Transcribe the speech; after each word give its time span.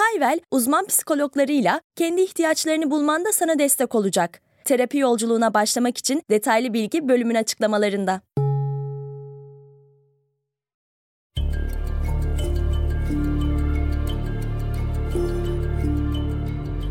Hayvel, 0.00 0.40
uzman 0.50 0.86
psikologlarıyla 0.86 1.80
kendi 1.96 2.20
ihtiyaçlarını 2.20 2.90
bulmanda 2.90 3.32
sana 3.32 3.58
destek 3.58 3.94
olacak. 3.94 4.40
Terapi 4.64 4.98
yolculuğuna 4.98 5.54
başlamak 5.54 5.98
için 5.98 6.22
detaylı 6.30 6.72
bilgi 6.72 7.08
bölümün 7.08 7.34
açıklamalarında. 7.34 8.20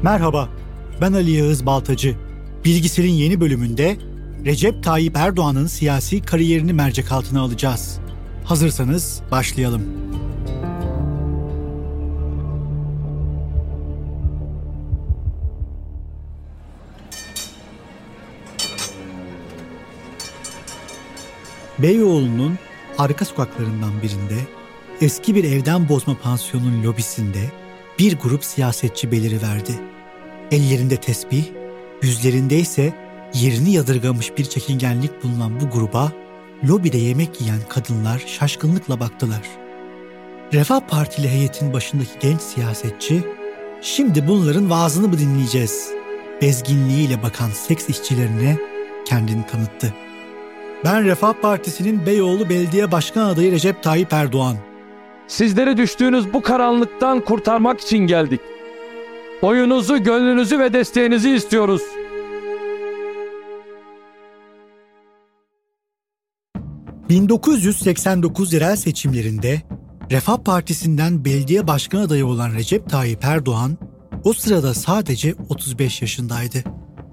Merhaba, 0.04 0.50
ben 1.02 1.14
Ali 1.14 1.32
Yağız 1.32 1.66
Baltacı. 1.66 2.16
Bilgisayarın 2.66 3.14
yeni 3.14 3.42
bölümünde 3.42 3.98
Recep 4.46 4.84
Tayyip 4.84 5.18
Erdoğan'ın 5.18 5.68
siyasi 5.68 6.22
kariyerini 6.22 6.74
mercek 6.74 7.12
altına 7.12 7.42
alacağız. 7.42 8.00
Hazırsanız 8.46 9.22
başlayalım. 9.32 10.09
Beyoğlu'nun 21.82 22.58
arka 22.98 23.26
sokaklarından 23.26 24.02
birinde 24.02 24.38
eski 25.02 25.36
bir 25.36 25.44
evden 25.44 25.90
bozma 25.90 26.18
pansiyonun 26.18 26.84
lobisinde 26.84 27.52
bir 28.00 28.18
grup 28.20 28.46
siyasetçi 28.46 29.12
beliriverdi. 29.12 29.72
Ellerinde 30.52 30.98
tesbih, 30.98 31.44
yüzlerinde 32.02 32.60
ise 32.60 32.94
yerini 33.34 33.72
yadırgamış 33.72 34.38
bir 34.38 34.46
çekingenlik 34.46 35.24
bulunan 35.24 35.60
bu 35.60 35.70
gruba 35.70 36.12
lobide 36.68 36.98
yemek 36.98 37.42
yiyen 37.42 37.60
kadınlar 37.70 38.24
şaşkınlıkla 38.28 39.00
baktılar. 39.00 39.42
Refah 40.54 40.80
Partili 40.80 41.30
heyetin 41.30 41.74
başındaki 41.74 42.12
genç 42.20 42.42
siyasetçi, 42.42 43.24
şimdi 43.82 44.28
bunların 44.28 44.70
vaazını 44.70 45.08
mı 45.08 45.20
dinleyeceğiz? 45.20 45.90
Bezginliğiyle 46.42 47.24
bakan 47.24 47.50
seks 47.50 47.90
işçilerine 47.90 48.58
kendini 49.06 49.48
tanıttı. 49.48 49.94
Ben 50.86 51.06
Refah 51.06 51.34
Partisi'nin 51.34 52.06
Beyoğlu 52.06 52.50
Belediye 52.50 52.92
Başkan 52.92 53.26
adayı 53.26 53.52
Recep 53.52 53.84
Tayyip 53.84 54.14
Erdoğan. 54.14 54.58
Sizleri 55.28 55.78
düştüğünüz 55.78 56.34
bu 56.34 56.42
karanlıktan 56.42 57.26
kurtarmak 57.26 57.82
için 57.82 57.98
geldik. 57.98 58.42
Oyunuzu, 59.42 60.04
gönlünüzü 60.04 60.60
ve 60.60 60.74
desteğinizi 60.74 61.30
istiyoruz. 61.30 61.82
...1989 67.10 68.54
yerel 68.54 68.76
seçimlerinde 68.76 69.62
Refah 70.12 70.38
Partisi'nden 70.38 71.26
belediye 71.26 71.68
başkan 71.68 72.00
adayı 72.00 72.26
olan 72.26 72.54
Recep 72.54 72.90
Tayyip 72.90 73.26
Erdoğan 73.26 73.78
o 74.24 74.34
sırada 74.34 74.74
sadece 74.74 75.36
35 75.50 76.02
yaşındaydı. 76.02 76.64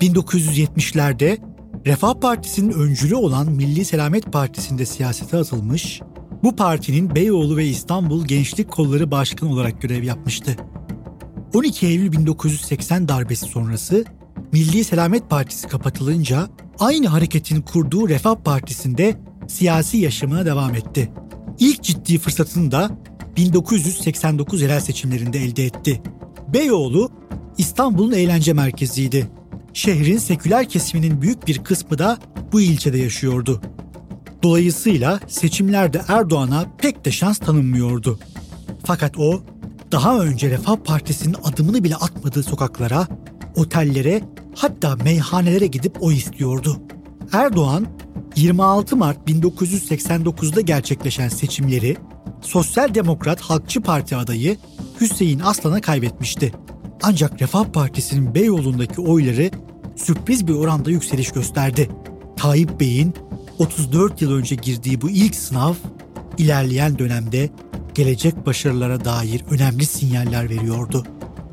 1970'lerde 0.00 1.38
Refah 1.86 2.14
Partisi'nin 2.14 2.72
öncülü 2.72 3.14
olan 3.14 3.52
Milli 3.52 3.84
Selamet 3.84 4.32
Partisi'nde 4.32 4.86
siyasete 4.86 5.36
atılmış, 5.36 6.00
bu 6.42 6.56
partinin 6.56 7.14
Beyoğlu 7.14 7.56
ve 7.56 7.66
İstanbul 7.66 8.24
Gençlik 8.24 8.70
Kolları 8.70 9.10
Başkanı 9.10 9.52
olarak 9.52 9.82
görev 9.82 10.02
yapmıştı. 10.02 10.56
12 11.54 11.86
Eylül 11.86 12.12
1980 12.12 13.08
darbesi 13.08 13.46
sonrası 13.46 14.04
Milli 14.52 14.84
Selamet 14.84 15.30
Partisi 15.30 15.68
kapatılınca 15.68 16.48
aynı 16.78 17.06
hareketin 17.06 17.62
kurduğu 17.62 18.08
Refah 18.08 18.34
Partisi'nde 18.34 19.14
siyasi 19.48 19.98
yaşamına 19.98 20.46
devam 20.46 20.74
etti. 20.74 21.12
İlk 21.58 21.82
ciddi 21.82 22.18
fırsatını 22.18 22.70
da 22.70 22.90
1989 23.36 24.62
yerel 24.62 24.80
seçimlerinde 24.80 25.38
elde 25.38 25.64
etti. 25.64 26.02
Beyoğlu 26.52 27.10
İstanbul'un 27.58 28.12
eğlence 28.12 28.52
merkeziydi. 28.52 29.35
Şehrin 29.76 30.18
seküler 30.18 30.68
kesiminin 30.68 31.22
büyük 31.22 31.46
bir 31.46 31.64
kısmı 31.64 31.98
da 31.98 32.18
bu 32.52 32.60
ilçede 32.60 32.98
yaşıyordu. 32.98 33.62
Dolayısıyla 34.42 35.20
seçimlerde 35.28 36.02
Erdoğan'a 36.08 36.66
pek 36.78 37.04
de 37.04 37.12
şans 37.12 37.38
tanınmıyordu. 37.38 38.18
Fakat 38.84 39.18
o 39.18 39.42
daha 39.92 40.18
önce 40.18 40.50
Refah 40.50 40.76
Partisi'nin 40.76 41.36
adımını 41.44 41.84
bile 41.84 41.96
atmadığı 41.96 42.42
sokaklara, 42.42 43.06
otellere 43.56 44.22
hatta 44.54 44.96
meyhanelere 44.96 45.66
gidip 45.66 46.02
oy 46.02 46.16
istiyordu. 46.16 46.80
Erdoğan 47.32 47.86
26 48.36 48.96
Mart 48.96 49.30
1989'da 49.30 50.60
gerçekleşen 50.60 51.28
seçimleri 51.28 51.96
Sosyal 52.40 52.94
Demokrat 52.94 53.40
Halkçı 53.40 53.80
Parti 53.80 54.16
adayı 54.16 54.56
Hüseyin 55.00 55.40
Aslan'a 55.40 55.80
kaybetmişti. 55.80 56.52
Ancak 57.02 57.42
Refah 57.42 57.64
Partisi'nin 57.64 58.34
Beyoğlu'ndaki 58.34 59.00
oyları 59.00 59.50
sürpriz 59.96 60.46
bir 60.46 60.54
oranda 60.54 60.90
yükseliş 60.90 61.30
gösterdi. 61.30 61.88
Tayyip 62.36 62.80
Bey'in 62.80 63.14
34 63.58 64.22
yıl 64.22 64.32
önce 64.32 64.54
girdiği 64.54 65.00
bu 65.00 65.10
ilk 65.10 65.34
sınav 65.34 65.74
ilerleyen 66.38 66.98
dönemde 66.98 67.50
gelecek 67.94 68.46
başarılara 68.46 69.04
dair 69.04 69.44
önemli 69.50 69.86
sinyaller 69.86 70.50
veriyordu. 70.50 71.04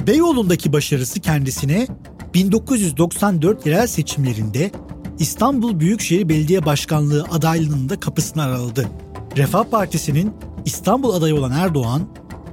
Beyoğlu'ndaki 0.08 0.74
başarısı 0.74 1.20
kendisine 1.20 1.88
1994 2.34 3.66
yerel 3.66 3.88
seçimlerinde 3.88 4.72
İstanbul 5.20 5.80
Büyükşehir 5.80 6.30
Belediye 6.30 6.66
Başkanlığı 6.66 7.24
adaylığının 7.31 7.90
da 7.90 8.00
kapısını 8.00 8.44
araladı. 8.44 8.90
Refah 9.38 9.64
Partisi'nin 9.64 10.34
İstanbul 10.66 11.14
adayı 11.14 11.36
olan 11.36 11.52
Erdoğan, 11.52 12.02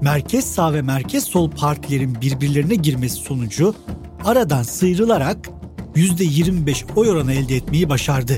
merkez 0.01 0.45
sağ 0.45 0.73
ve 0.73 0.83
merkez 0.83 1.25
sol 1.25 1.51
partilerin 1.51 2.21
birbirlerine 2.21 2.75
girmesi 2.75 3.17
sonucu 3.17 3.75
aradan 4.25 4.63
sıyrılarak 4.63 5.51
%25 5.97 6.85
oy 6.97 7.11
oranı 7.11 7.33
elde 7.33 7.57
etmeyi 7.57 7.89
başardı. 7.89 8.33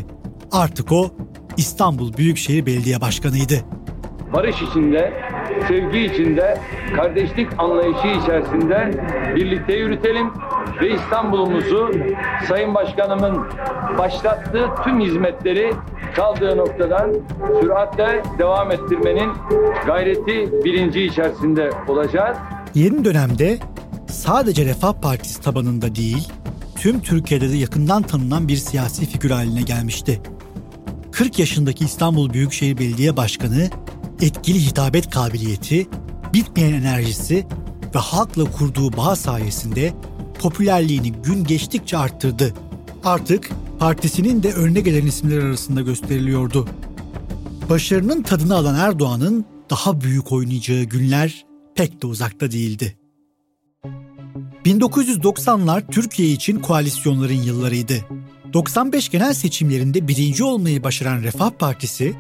Artık 0.53 0.93
o 0.93 1.11
İstanbul 1.57 2.13
Büyükşehir 2.17 2.67
Belediye 2.67 3.01
Başkanıydı. 3.01 3.55
Barış 4.33 4.57
içinde, 4.63 5.13
sevgi 5.69 6.01
içinde, 6.01 6.59
kardeşlik 6.97 7.49
anlayışı 7.59 8.07
içerisinde 8.23 8.91
birlikte 9.37 9.73
yürütelim 9.73 10.31
ve 10.81 10.95
İstanbul'umuzu 10.95 11.91
Sayın 12.49 12.75
Başkanımın 12.75 13.45
başlattığı 13.99 14.67
tüm 14.85 15.01
hizmetleri 15.01 15.73
kaldığı 16.17 16.57
noktadan 16.57 17.13
süratle 17.61 18.23
devam 18.39 18.71
ettirmenin 18.71 19.31
gayreti 19.87 20.65
bilinci 20.65 21.03
içerisinde 21.03 21.71
olacağız. 21.89 22.37
Yeni 22.75 23.05
dönemde 23.05 23.59
sadece 24.07 24.65
Refah 24.65 24.93
Partisi 24.93 25.41
tabanında 25.41 25.95
değil, 25.95 26.29
tüm 26.83 27.01
Türkiye'de 27.01 27.51
de 27.51 27.57
yakından 27.57 28.03
tanınan 28.03 28.49
bir 28.49 28.57
siyasi 28.57 29.07
figür 29.07 29.31
haline 29.31 29.63
gelmişti. 29.63 30.21
40 31.13 31.39
yaşındaki 31.39 31.85
İstanbul 31.85 32.33
Büyükşehir 32.33 32.79
Belediye 32.79 33.17
Başkanı 33.17 33.71
etkili 34.21 34.67
hitabet 34.67 35.11
kabiliyeti, 35.11 35.89
bitmeyen 36.35 36.73
enerjisi 36.73 37.47
ve 37.95 37.99
halkla 37.99 38.45
kurduğu 38.45 38.97
bağ 38.97 39.17
sayesinde 39.17 39.93
popülerliğini 40.39 41.13
gün 41.13 41.45
geçtikçe 41.45 41.99
arttırdı. 41.99 42.55
Artık 43.05 43.51
partisinin 43.79 44.43
de 44.43 44.53
önüne 44.53 44.81
gelen 44.81 45.07
isimler 45.07 45.39
arasında 45.39 45.81
gösteriliyordu. 45.81 46.69
Başarının 47.71 48.23
tadını 48.23 48.57
alan 48.57 48.75
Erdoğan'ın 48.75 49.45
daha 49.71 50.01
büyük 50.01 50.33
oynayacağı 50.33 50.83
günler 50.83 51.45
pek 51.75 52.03
de 52.03 52.07
uzakta 52.07 52.51
değildi. 52.51 53.02
1990'lar 54.65 55.83
Türkiye 55.91 56.29
için 56.29 56.61
koalisyonların 56.61 57.43
yıllarıydı. 57.43 57.95
95 58.53 59.09
genel 59.09 59.35
seçimlerinde 59.35 60.09
birinci 60.09 60.45
olmayı 60.45 60.83
başaran 60.83 61.23
Refah 61.23 61.51
Partisi, 61.51 62.15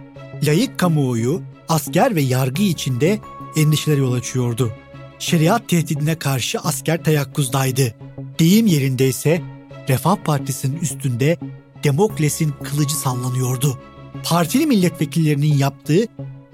layık 0.46 0.78
kamuoyu, 0.78 1.42
asker 1.68 2.16
ve 2.16 2.22
yargı 2.22 2.62
içinde 2.62 3.18
endişeler 3.56 3.96
yol 3.96 4.12
açıyordu. 4.12 4.72
Şeriat 5.18 5.68
tehdidine 5.68 6.18
karşı 6.18 6.58
asker 6.58 7.04
teyakkuzdaydı. 7.04 7.94
Deyim 8.38 8.66
yerinde 8.66 9.08
ise 9.08 9.42
Refah 9.88 10.16
Partisi'nin 10.16 10.76
üstünde 10.76 11.38
Demokles'in 11.84 12.54
kılıcı 12.62 12.94
sallanıyordu. 12.94 13.78
Partili 14.24 14.66
milletvekillerinin 14.66 15.54
yaptığı 15.54 16.06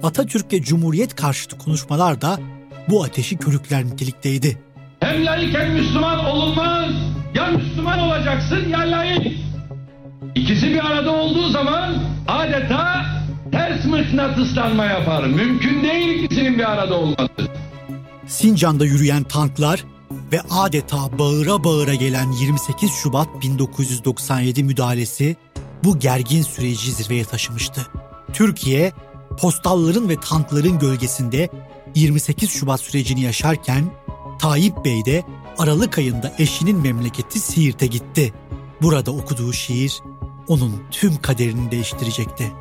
Atatürk 0.02 0.52
ve 0.52 0.62
Cumhuriyet 0.62 1.14
karşıtı 1.14 1.58
konuşmalar 1.58 2.20
da 2.20 2.40
bu 2.88 3.05
ateşi 3.05 3.37
körükler 3.37 3.85
nitelikteydi. 3.85 4.58
Hem 5.00 5.26
layık 5.26 5.58
hem 5.58 5.72
Müslüman 5.72 6.24
olunmaz. 6.24 6.90
Ya 7.34 7.46
Müslüman 7.46 7.98
olacaksın 7.98 8.68
ya 8.68 8.78
layık. 8.78 9.26
İkisi 10.34 10.66
bir 10.66 10.86
arada 10.86 11.10
olduğu 11.10 11.48
zaman 11.48 11.94
adeta 12.28 13.04
ters 13.52 13.84
mıknatıslanma 13.84 14.84
yapar. 14.84 15.24
Mümkün 15.26 15.82
değil 15.82 16.24
ikisinin 16.24 16.58
bir 16.58 16.70
arada 16.72 16.94
olması. 16.94 17.48
Sincan'da 18.26 18.84
yürüyen 18.84 19.22
tanklar 19.22 19.84
ve 20.32 20.40
adeta 20.50 21.18
bağıra 21.18 21.64
bağıra 21.64 21.94
gelen 21.94 22.32
28 22.32 22.92
Şubat 22.92 23.28
1997 23.42 24.64
müdahalesi 24.64 25.36
bu 25.84 25.98
gergin 25.98 26.42
süreci 26.42 26.92
zirveye 26.92 27.24
taşımıştı. 27.24 27.86
Türkiye, 28.32 28.92
postalların 29.40 30.08
ve 30.08 30.16
tankların 30.16 30.78
gölgesinde 30.78 31.48
28 31.94 32.50
Şubat 32.50 32.80
sürecini 32.80 33.20
yaşarken 33.20 33.84
Tayyip 34.38 34.85
Bey 34.85 35.05
de 35.05 35.25
Aralık 35.58 35.99
ayında 35.99 36.32
eşinin 36.38 36.76
memleketi 36.76 37.40
Siirt'e 37.40 37.87
gitti. 37.87 38.32
Burada 38.82 39.11
okuduğu 39.11 39.52
şiir 39.52 40.02
onun 40.49 40.82
tüm 40.90 41.17
kaderini 41.17 41.70
değiştirecekti. 41.70 42.52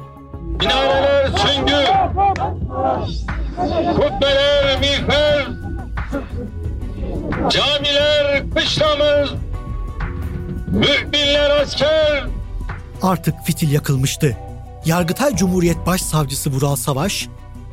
Minareler 0.59 1.27
süngü, 1.27 1.85
kubbeler 3.95 4.79
miğfer, 4.79 5.47
camiler 7.49 8.43
kışlamız, 8.55 9.33
müminler 10.67 11.49
asker. 11.61 12.25
Artık 13.01 13.35
fitil 13.45 13.71
yakılmıştı. 13.71 14.37
Yargıtay 14.85 15.35
Cumhuriyet 15.35 15.85
Başsavcısı 15.85 16.49
Vural 16.51 16.75
Savaş, 16.75 17.27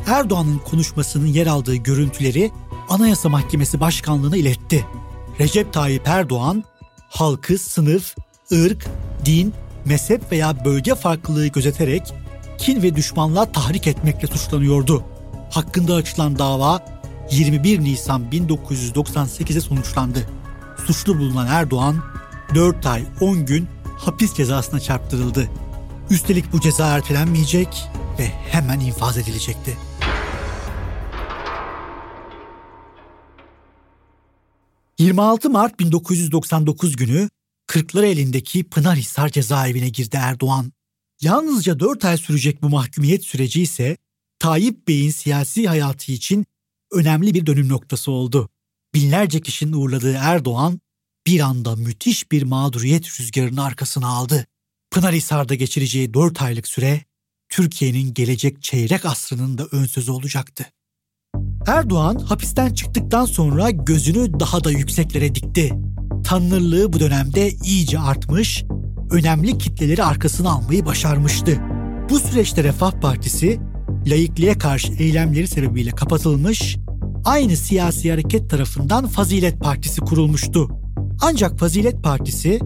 Erdoğan'ın 0.07 0.59
konuşmasının 0.59 1.27
yer 1.27 1.47
aldığı 1.47 1.75
görüntüleri 1.77 2.51
Anayasa 2.89 3.29
Mahkemesi 3.29 3.81
Başkanlığı'na 3.81 4.37
iletti. 4.37 4.87
Recep 5.41 5.73
Tayyip 5.73 6.09
Erdoğan, 6.09 6.65
halkı 7.09 7.59
sınıf, 7.59 8.15
ırk, 8.53 8.87
din, 9.25 9.55
mezhep 9.85 10.33
veya 10.33 10.65
bölge 10.65 10.95
farklılığı 10.95 11.47
gözeterek 11.47 12.15
kin 12.59 12.83
ve 12.83 12.97
düşmanlığa 12.97 13.53
tahrik 13.53 13.87
etmekle 13.87 14.29
suçlanıyordu. 14.29 15.05
Hakkında 15.51 15.95
açılan 15.95 16.39
dava 16.39 16.85
21 17.31 17.81
Nisan 17.81 18.23
1998'e 18.33 19.61
sonuçlandı. 19.61 20.29
Suçlu 20.87 21.19
bulunan 21.19 21.47
Erdoğan 21.47 21.97
4 22.55 22.87
ay 22.87 23.05
10 23.21 23.47
gün 23.47 23.69
hapis 23.99 24.35
cezasına 24.35 24.81
çarptırıldı. 24.81 25.49
Üstelik 26.11 26.53
bu 26.53 26.61
ceza 26.61 26.87
ertelenmeyecek 26.87 27.85
ve 28.19 28.27
hemen 28.27 28.81
infaz 28.81 29.19
edilecekti. 29.19 29.77
...26 34.99 35.51
Mart 35.51 35.81
1999 35.81 36.97
günü... 36.97 37.29
...Kırklar 37.67 38.03
elindeki 38.03 38.65
Pınarhisar 38.65 39.29
cezaevine 39.29 39.89
girdi 39.89 40.17
Erdoğan. 40.21 40.73
Yalnızca 41.21 41.81
4 41.81 42.05
ay 42.05 42.17
sürecek 42.17 42.63
bu 42.63 42.69
mahkumiyet 42.69 43.25
süreci 43.25 43.63
ise... 43.63 43.97
...Tayyip 44.39 44.89
Bey'in 44.89 45.11
siyasi 45.11 45.69
hayatı 45.69 46.13
için... 46.13 46.47
...önemli 46.93 47.35
bir 47.35 47.47
dönüm 47.47 47.69
noktası 47.69 48.11
oldu. 48.11 48.49
Binlerce 48.95 49.41
kişinin 49.41 49.73
uğurladığı 49.73 50.13
Erdoğan... 50.13 50.81
...bir 51.27 51.41
anda 51.41 51.77
müthiş 51.77 52.33
bir 52.33 52.43
mağduriyet 52.43 53.21
rüzgarını 53.21 53.65
arkasına 53.65 54.09
aldı. 54.09 54.47
Pınarhisar'da 54.91 55.55
geçireceği 55.55 56.15
4 56.15 56.43
aylık 56.43 56.69
süre 56.69 57.05
Türkiye'nin 57.49 58.15
gelecek 58.15 58.63
çeyrek 58.63 59.05
asrının 59.05 59.59
da 59.59 59.67
ön 59.73 59.85
sözü 59.85 60.11
olacaktı. 60.11 60.67
Erdoğan 61.67 62.19
hapisten 62.19 62.75
çıktıktan 62.75 63.25
sonra 63.25 63.71
gözünü 63.71 64.41
daha 64.41 64.65
da 64.65 64.71
yükseklere 64.71 65.35
dikti. 65.35 65.73
Tanrılığı 66.25 66.93
bu 66.93 67.01
dönemde 67.01 67.51
iyice 67.51 67.99
artmış, 67.99 68.65
önemli 69.11 69.59
kitleleri 69.59 70.05
arkasına 70.05 70.51
almayı 70.51 70.87
başarmıştı. 70.87 71.61
Bu 72.11 72.19
süreçte 72.19 72.65
Refah 72.65 72.93
Partisi, 72.93 73.61
laikliğe 74.07 74.59
karşı 74.59 74.93
eylemleri 74.93 75.49
sebebiyle 75.49 75.91
kapatılmış, 75.91 76.77
aynı 77.25 77.57
siyasi 77.57 78.11
hareket 78.11 78.51
tarafından 78.51 79.07
Fazilet 79.07 79.61
Partisi 79.61 80.01
kurulmuştu. 80.01 80.69
Ancak 81.21 81.59
Fazilet 81.59 82.03
Partisi 82.03 82.61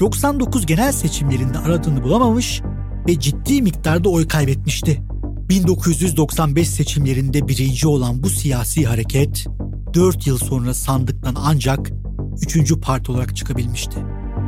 99 0.00 0.66
genel 0.66 0.92
seçimlerinde 0.92 1.58
aradığını 1.58 2.02
bulamamış 2.02 2.62
ve 3.08 3.20
ciddi 3.20 3.62
miktarda 3.62 4.08
oy 4.08 4.28
kaybetmişti. 4.28 5.02
1995 5.48 6.68
seçimlerinde 6.68 7.48
birinci 7.48 7.88
olan 7.88 8.22
bu 8.22 8.30
siyasi 8.30 8.86
hareket 8.86 9.46
4 9.94 10.26
yıl 10.26 10.38
sonra 10.38 10.74
sandıktan 10.74 11.36
ancak 11.38 11.90
3. 12.42 12.74
parti 12.82 13.12
olarak 13.12 13.36
çıkabilmişti. 13.36 13.96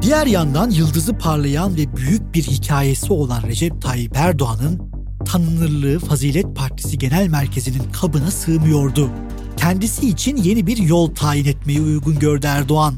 Diğer 0.02 0.26
yandan 0.26 0.70
yıldızı 0.70 1.18
parlayan 1.18 1.76
ve 1.76 1.96
büyük 1.96 2.34
bir 2.34 2.42
hikayesi 2.42 3.12
olan 3.12 3.42
Recep 3.42 3.82
Tayyip 3.82 4.16
Erdoğan'ın 4.16 4.90
tanınırlığı 5.24 5.98
Fazilet 5.98 6.56
Partisi 6.56 6.98
Genel 6.98 7.28
Merkezi'nin 7.28 7.92
kabına 7.92 8.30
sığmıyordu. 8.30 9.10
Kendisi 9.56 10.08
için 10.08 10.36
yeni 10.36 10.66
bir 10.66 10.76
yol 10.76 11.14
tayin 11.14 11.44
etmeyi 11.44 11.80
uygun 11.80 12.18
gördü 12.18 12.46
Erdoğan. 12.46 12.94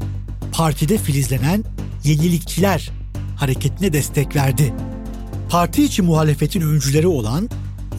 Partide 0.51 0.97
filizlenen 0.97 1.63
yenilikçiler 2.03 2.91
hareketine 3.35 3.93
destek 3.93 4.35
verdi. 4.35 4.73
Parti 5.49 5.83
içi 5.83 6.01
muhalefetin 6.01 6.61
öncüleri 6.61 7.07
olan 7.07 7.49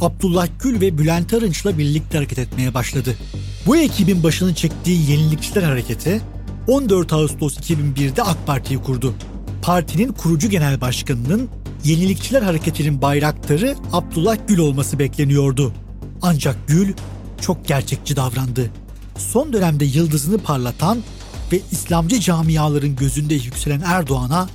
Abdullah 0.00 0.48
Gül 0.62 0.80
ve 0.80 0.98
Bülent 0.98 1.34
Arınç'la 1.34 1.78
birlikte 1.78 2.18
hareket 2.18 2.38
etmeye 2.38 2.74
başladı. 2.74 3.16
Bu 3.66 3.76
ekibin 3.76 4.22
başını 4.22 4.54
çektiği 4.54 5.10
Yenilikçiler 5.10 5.62
Hareketi 5.62 6.20
14 6.68 7.12
Ağustos 7.12 7.56
2001'de 7.58 8.22
AK 8.22 8.46
Parti'yi 8.46 8.82
kurdu. 8.82 9.14
Partinin 9.62 10.12
kurucu 10.12 10.50
genel 10.50 10.80
başkanının 10.80 11.48
Yenilikçiler 11.84 12.42
Hareketi'nin 12.42 13.02
bayraktarı 13.02 13.76
Abdullah 13.92 14.36
Gül 14.48 14.58
olması 14.58 14.98
bekleniyordu. 14.98 15.72
Ancak 16.22 16.56
Gül 16.68 16.94
çok 17.40 17.68
gerçekçi 17.68 18.16
davrandı. 18.16 18.70
Son 19.16 19.52
dönemde 19.52 19.84
yıldızını 19.84 20.38
parlatan 20.38 20.98
ve 21.52 21.60
İslamcı 21.72 22.20
camiaların 22.20 22.96
gözünde 22.96 23.34
yükselen 23.34 23.82
Erdoğan'a 23.86 24.48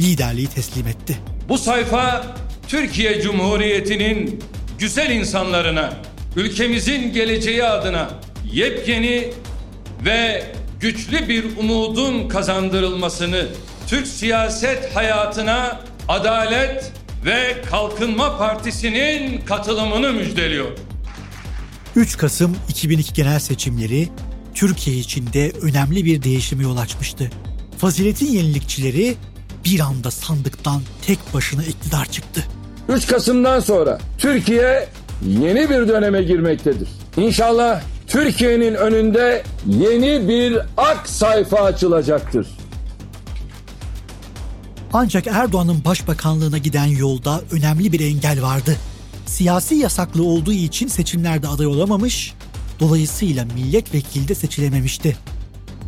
liderliği 0.00 0.46
teslim 0.46 0.86
etti. 0.86 1.18
Bu 1.48 1.58
sayfa 1.58 2.36
Türkiye 2.68 3.22
Cumhuriyeti'nin 3.22 4.40
güzel 4.82 5.10
insanlarına, 5.10 5.92
ülkemizin 6.36 7.12
geleceği 7.12 7.64
adına 7.64 8.10
yepyeni 8.52 9.32
ve 10.04 10.46
güçlü 10.80 11.28
bir 11.28 11.44
umudun 11.56 12.28
kazandırılmasını, 12.28 13.46
Türk 13.86 14.06
siyaset 14.06 14.96
hayatına 14.96 15.80
Adalet 16.08 16.92
ve 17.24 17.62
Kalkınma 17.70 18.38
Partisi'nin 18.38 19.40
katılımını 19.40 20.12
müjdeliyor. 20.12 20.70
3 21.96 22.16
Kasım 22.16 22.56
2002 22.68 23.12
genel 23.12 23.38
seçimleri 23.38 24.08
Türkiye 24.54 24.96
içinde 24.96 25.52
önemli 25.62 26.04
bir 26.04 26.22
değişime 26.22 26.62
yol 26.62 26.76
açmıştı. 26.76 27.30
Faziletin 27.78 28.26
yenilikçileri 28.26 29.14
bir 29.64 29.80
anda 29.80 30.10
sandıktan 30.10 30.82
tek 31.06 31.34
başına 31.34 31.64
iktidar 31.64 32.06
çıktı. 32.06 32.46
3 32.88 33.06
Kasım'dan 33.06 33.60
sonra 33.60 33.98
Türkiye 34.18 34.88
yeni 35.26 35.70
bir 35.70 35.88
döneme 35.88 36.22
girmektedir. 36.22 36.88
İnşallah 37.16 37.82
Türkiye'nin 38.06 38.74
önünde 38.74 39.42
yeni 39.66 40.28
bir 40.28 40.58
ak 40.76 41.08
sayfa 41.08 41.56
açılacaktır. 41.56 42.46
Ancak 44.92 45.26
Erdoğan'ın 45.26 45.84
başbakanlığına 45.84 46.58
giden 46.58 46.86
yolda 46.86 47.40
önemli 47.52 47.92
bir 47.92 48.00
engel 48.00 48.42
vardı. 48.42 48.76
Siyasi 49.26 49.74
yasaklı 49.74 50.24
olduğu 50.24 50.52
için 50.52 50.88
seçimlerde 50.88 51.48
aday 51.48 51.66
olamamış, 51.66 52.34
dolayısıyla 52.80 53.44
milletvekili 53.44 54.28
de 54.28 54.34
seçilememişti. 54.34 55.16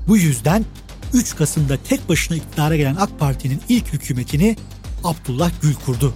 Bu 0.09 0.17
yüzden 0.17 0.65
3 1.13 1.37
Kasım'da 1.37 1.77
tek 1.89 2.09
başına 2.09 2.37
iktidara 2.37 2.77
gelen 2.77 2.97
AK 2.97 3.19
Parti'nin 3.19 3.61
ilk 3.69 3.93
hükümetini 3.93 4.57
Abdullah 5.05 5.51
Gül 5.63 5.75
kurdu. 5.75 6.15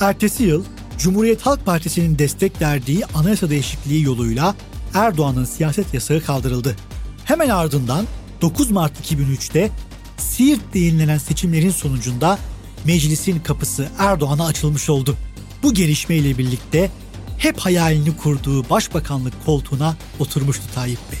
Ertesi 0.00 0.44
yıl 0.44 0.64
Cumhuriyet 0.98 1.42
Halk 1.42 1.66
Partisi'nin 1.66 2.18
destek 2.18 2.62
verdiği 2.62 3.06
anayasa 3.06 3.50
değişikliği 3.50 4.02
yoluyla 4.02 4.54
Erdoğan'ın 4.94 5.44
siyaset 5.44 5.94
yasağı 5.94 6.20
kaldırıldı. 6.20 6.76
Hemen 7.24 7.48
ardından 7.48 8.06
9 8.40 8.70
Mart 8.70 9.12
2003'te 9.12 9.70
Siirt'te 10.16 10.78
yenilenen 10.78 11.18
seçimlerin 11.18 11.70
sonucunda 11.70 12.38
meclisin 12.84 13.40
kapısı 13.40 13.88
Erdoğan'a 13.98 14.46
açılmış 14.46 14.90
oldu. 14.90 15.16
Bu 15.62 15.74
gelişmeyle 15.74 16.38
birlikte 16.38 16.90
hep 17.38 17.58
hayalini 17.58 18.16
kurduğu 18.16 18.70
başbakanlık 18.70 19.44
koltuğuna 19.46 19.96
oturmuştu 20.18 20.64
Tayyip 20.74 20.98
Bey. 21.12 21.18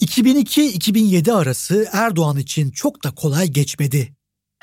2002-2007 0.00 1.32
arası 1.32 1.88
Erdoğan 1.92 2.38
için 2.38 2.70
çok 2.70 3.04
da 3.04 3.10
kolay 3.10 3.48
geçmedi. 3.48 4.15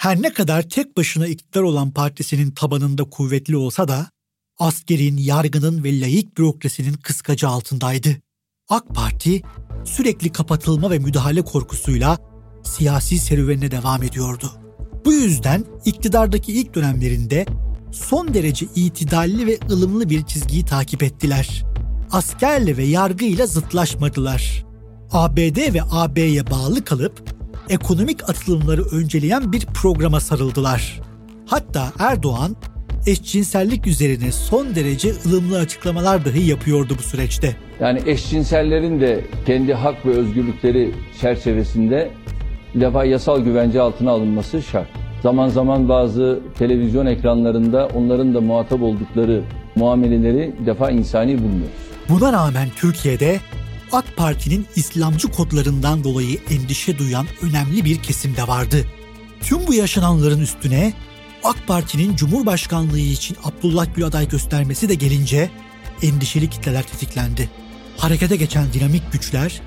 Her 0.03 0.21
ne 0.21 0.33
kadar 0.33 0.69
tek 0.69 0.97
başına 0.97 1.27
iktidar 1.27 1.61
olan 1.61 1.91
partisinin 1.91 2.51
tabanında 2.51 3.03
kuvvetli 3.03 3.57
olsa 3.57 3.87
da 3.87 4.09
askerin, 4.59 5.17
yargının 5.17 5.83
ve 5.83 6.01
layık 6.01 6.37
bürokrasinin 6.37 6.93
kıskacı 6.93 7.47
altındaydı. 7.47 8.09
AK 8.69 8.95
Parti 8.95 9.41
sürekli 9.85 10.31
kapatılma 10.31 10.91
ve 10.91 10.99
müdahale 10.99 11.41
korkusuyla 11.41 12.17
siyasi 12.63 13.19
serüvenine 13.19 13.71
devam 13.71 14.03
ediyordu. 14.03 14.51
Bu 15.05 15.13
yüzden 15.13 15.65
iktidardaki 15.85 16.53
ilk 16.53 16.75
dönemlerinde 16.75 17.45
son 17.91 18.33
derece 18.33 18.65
itidalli 18.75 19.47
ve 19.47 19.59
ılımlı 19.71 20.09
bir 20.09 20.25
çizgiyi 20.25 20.65
takip 20.65 21.03
ettiler. 21.03 21.63
Askerle 22.11 22.77
ve 22.77 22.83
yargıyla 22.83 23.45
zıtlaşmadılar. 23.45 24.65
ABD 25.11 25.73
ve 25.73 25.81
AB'ye 25.91 26.51
bağlı 26.51 26.85
kalıp 26.85 27.32
ekonomik 27.69 28.29
atılımları 28.29 28.83
önceleyen 28.83 29.51
bir 29.51 29.65
programa 29.65 30.19
sarıldılar. 30.19 31.01
Hatta 31.45 31.91
Erdoğan 31.99 32.55
eşcinsellik 33.07 33.87
üzerine 33.87 34.31
son 34.31 34.75
derece 34.75 35.11
ılımlı 35.25 35.59
açıklamalar 35.59 36.25
dahi 36.25 36.45
yapıyordu 36.49 36.95
bu 36.97 37.03
süreçte. 37.03 37.55
Yani 37.79 38.01
eşcinsellerin 38.05 39.01
de 39.01 39.25
kendi 39.45 39.73
hak 39.73 40.05
ve 40.05 40.09
özgürlükleri 40.11 40.91
çerçevesinde 41.21 42.11
bir 42.75 42.81
defa 42.81 43.05
yasal 43.05 43.39
güvence 43.41 43.81
altına 43.81 44.11
alınması 44.11 44.61
şart. 44.61 44.87
Zaman 45.23 45.49
zaman 45.49 45.89
bazı 45.89 46.39
televizyon 46.57 47.05
ekranlarında 47.05 47.87
onların 47.95 48.33
da 48.33 48.41
muhatap 48.41 48.81
oldukları 48.81 49.43
muameleleri 49.75 50.55
bir 50.61 50.65
defa 50.65 50.91
insani 50.91 51.37
bulmuyoruz. 51.37 51.83
Buna 52.09 52.33
rağmen 52.33 52.67
Türkiye'de 52.75 53.39
AK 53.93 54.17
Parti'nin 54.17 54.67
İslamcı 54.75 55.27
kodlarından 55.31 56.03
dolayı 56.03 56.39
endişe 56.49 56.97
duyan 56.97 57.27
önemli 57.41 57.85
bir 57.85 58.03
kesim 58.03 58.35
de 58.35 58.47
vardı. 58.47 58.85
Tüm 59.41 59.67
bu 59.67 59.73
yaşananların 59.73 60.41
üstüne 60.41 60.93
AK 61.43 61.67
Parti'nin 61.67 62.15
Cumhurbaşkanlığı 62.15 62.99
için 62.99 63.37
Abdullah 63.43 63.95
Gül 63.95 64.05
aday 64.05 64.29
göstermesi 64.29 64.89
de 64.89 64.95
gelince 64.95 65.49
endişeli 66.01 66.49
kitleler 66.49 66.83
tetiklendi. 66.83 67.49
Harekete 67.97 68.35
geçen 68.35 68.73
dinamik 68.73 69.11
güçler 69.11 69.61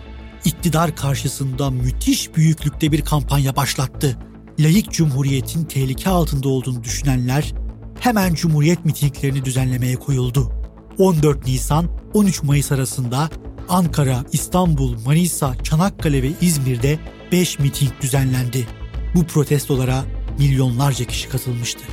iktidar 0.45 0.97
karşısında 0.97 1.71
müthiş 1.71 2.35
büyüklükte 2.35 2.93
bir 2.93 3.05
kampanya 3.05 3.57
başlattı. 3.57 4.19
Layık 4.61 4.93
Cumhuriyet'in 4.93 5.65
tehlike 5.65 6.11
altında 6.11 6.49
olduğunu 6.49 6.85
düşünenler 6.85 7.55
hemen 8.01 8.35
Cumhuriyet 8.35 8.85
mitinglerini 8.85 9.45
düzenlemeye 9.45 9.97
koyuldu. 9.97 10.53
14 10.99 11.47
Nisan 11.47 11.89
13 12.15 12.43
Mayıs 12.43 12.73
arasında 12.73 13.31
Ankara, 13.69 14.25
İstanbul, 14.33 15.01
Manisa, 15.05 15.55
Çanakkale 15.63 16.23
ve 16.23 16.31
İzmir'de 16.41 16.99
5 17.33 17.59
miting 17.59 17.91
düzenlendi. 18.01 18.67
Bu 19.15 19.25
protestolara 19.27 20.05
milyonlarca 20.39 21.05
kişi 21.05 21.29
katılmıştı. 21.29 21.85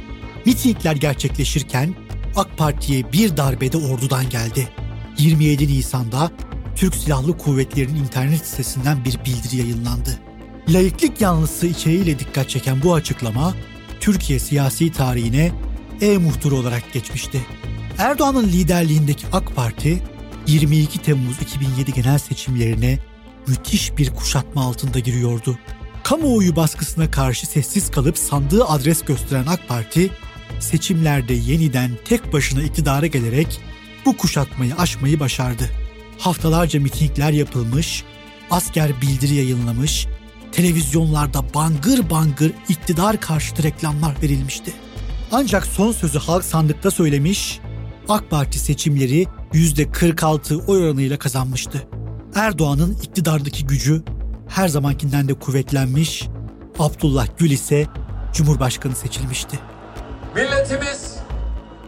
Mitingler 0.45 0.95
gerçekleşirken 0.95 1.95
AK 2.35 2.57
Parti'ye 2.57 3.11
bir 3.13 3.37
darbede 3.37 3.77
ordudan 3.77 4.29
geldi. 4.29 4.69
27 5.17 5.67
Nisan'da 5.67 6.31
Türk 6.75 6.95
Silahlı 6.95 7.37
Kuvvetleri'nin 7.37 7.99
internet 7.99 8.47
sitesinden 8.47 9.05
bir 9.05 9.25
bildiri 9.25 9.57
yayınlandı. 9.57 10.19
Laiklik 10.69 11.21
yanlısı 11.21 11.67
içeriğiyle 11.67 12.19
dikkat 12.19 12.49
çeken 12.49 12.83
bu 12.83 12.93
açıklama 12.93 13.53
Türkiye 13.99 14.39
siyasi 14.39 14.91
tarihine 14.91 15.51
e-muhtur 16.01 16.51
olarak 16.51 16.93
geçmişti. 16.93 17.41
Erdoğan'ın 17.97 18.47
liderliğindeki 18.47 19.25
AK 19.31 19.55
Parti 19.55 20.03
22 20.47 20.99
Temmuz 20.99 21.41
2007 21.41 21.93
genel 21.93 22.17
seçimlerine 22.17 22.99
müthiş 23.47 23.97
bir 23.97 24.09
kuşatma 24.09 24.63
altında 24.63 24.99
giriyordu. 24.99 25.57
Kamuoyu 26.03 26.55
baskısına 26.55 27.11
karşı 27.11 27.47
sessiz 27.47 27.91
kalıp 27.91 28.17
sandığı 28.17 28.65
adres 28.65 29.01
gösteren 29.01 29.45
AK 29.47 29.67
Parti, 29.67 30.11
seçimlerde 30.59 31.33
yeniden 31.33 31.91
tek 32.05 32.33
başına 32.33 32.63
iktidara 32.63 33.07
gelerek 33.07 33.61
bu 34.05 34.17
kuşatmayı 34.17 34.75
aşmayı 34.75 35.19
başardı. 35.19 35.69
Haftalarca 36.19 36.79
mitingler 36.79 37.31
yapılmış, 37.31 38.03
asker 38.51 39.01
bildiri 39.01 39.33
yayınlamış, 39.33 40.07
televizyonlarda 40.51 41.53
bangır 41.53 42.09
bangır 42.09 42.51
iktidar 42.69 43.19
karşıtı 43.19 43.63
reklamlar 43.63 44.21
verilmişti. 44.21 44.73
Ancak 45.31 45.65
son 45.65 45.91
sözü 45.91 46.19
halk 46.19 46.43
sandıkta 46.43 46.91
söylemiş, 46.91 47.59
AK 48.09 48.29
Parti 48.29 48.59
seçimleri 48.59 49.27
%46 49.53 50.65
oy 50.65 50.85
oranıyla 50.85 51.17
kazanmıştı. 51.19 51.87
Erdoğan'ın 52.35 52.97
iktidardaki 53.01 53.67
gücü 53.67 54.03
her 54.49 54.67
zamankinden 54.67 55.27
de 55.27 55.33
kuvvetlenmiş, 55.33 56.27
Abdullah 56.79 57.27
Gül 57.37 57.51
ise 57.51 57.87
Cumhurbaşkanı 58.33 58.95
seçilmişti. 58.95 59.59
Milletimiz 60.35 61.15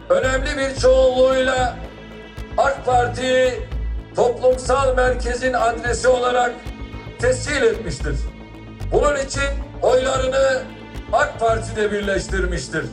önemli 0.08 0.48
bir 0.58 0.80
çoğunluğuyla 0.80 1.78
AK 2.58 2.86
Parti 2.86 3.60
toplumsal 4.16 4.96
merkezin 4.96 5.52
adresi 5.52 6.08
olarak 6.08 6.54
tescil 7.18 7.62
etmiştir. 7.62 8.16
Bunun 8.92 9.16
için 9.16 9.42
oylarını 9.82 10.62
AK 11.12 11.40
Parti'de 11.40 11.92
birleştirmiştir. 11.92 12.84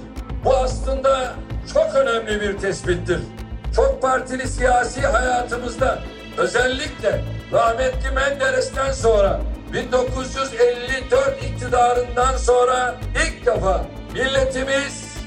Bu 0.45 0.55
aslında 0.55 1.35
çok 1.73 1.95
önemli 1.95 2.41
bir 2.41 2.57
tespittir. 2.57 3.19
Çok 3.75 4.01
partili 4.01 4.47
siyasi 4.47 5.01
hayatımızda 5.01 6.03
özellikle 6.37 7.23
rahmetli 7.51 8.11
Menderes'ten 8.11 8.91
sonra 8.91 9.41
1954 9.73 11.43
iktidarından 11.43 12.37
sonra 12.37 12.95
ilk 13.25 13.45
defa 13.45 13.85
milletimiz 14.13 15.17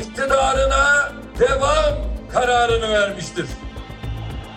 iktidarına 0.00 1.12
devam 1.38 1.94
kararını 2.32 2.88
vermiştir. 2.88 3.46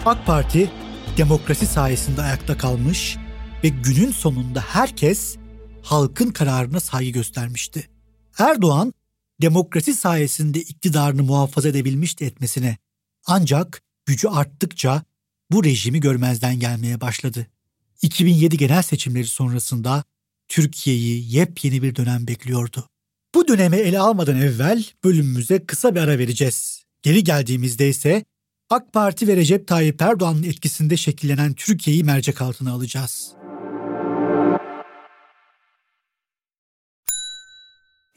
AK 0.05 0.25
Parti 0.25 0.71
demokrasi 1.17 1.67
sayesinde 1.67 2.21
ayakta 2.21 2.57
kalmış 2.57 3.17
ve 3.63 3.67
günün 3.67 4.11
sonunda 4.11 4.59
herkes 4.59 5.37
halkın 5.83 6.31
kararına 6.31 6.79
saygı 6.79 7.09
göstermişti. 7.09 7.87
Erdoğan 8.39 8.93
demokrasi 9.41 9.93
sayesinde 9.93 10.59
iktidarını 10.59 11.23
muhafaza 11.23 11.69
edebilmişti 11.69 12.25
etmesine. 12.25 12.77
Ancak 13.25 13.81
gücü 14.05 14.27
arttıkça 14.27 15.03
bu 15.51 15.63
rejimi 15.63 15.99
görmezden 15.99 16.59
gelmeye 16.59 17.01
başladı. 17.01 17.47
2007 18.01 18.57
genel 18.57 18.81
seçimleri 18.81 19.27
sonrasında 19.27 20.03
Türkiye'yi 20.47 21.35
yepyeni 21.35 21.81
bir 21.81 21.95
dönem 21.95 22.27
bekliyordu. 22.27 22.87
Bu 23.35 23.47
dönemi 23.47 23.75
ele 23.75 23.99
almadan 23.99 24.37
evvel 24.37 24.85
bölümümüze 25.03 25.65
kısa 25.65 25.95
bir 25.95 25.99
ara 25.99 26.17
vereceğiz. 26.17 26.83
Geri 27.01 27.23
geldiğimizde 27.23 27.89
ise 27.89 28.23
AK 28.69 28.93
Parti 28.93 29.27
ve 29.27 29.35
Recep 29.35 29.67
Tayyip 29.67 30.01
Erdoğan'ın 30.01 30.43
etkisinde 30.43 30.97
şekillenen 30.97 31.53
Türkiye'yi 31.53 32.03
mercek 32.03 32.41
altına 32.41 32.71
alacağız. 32.71 33.40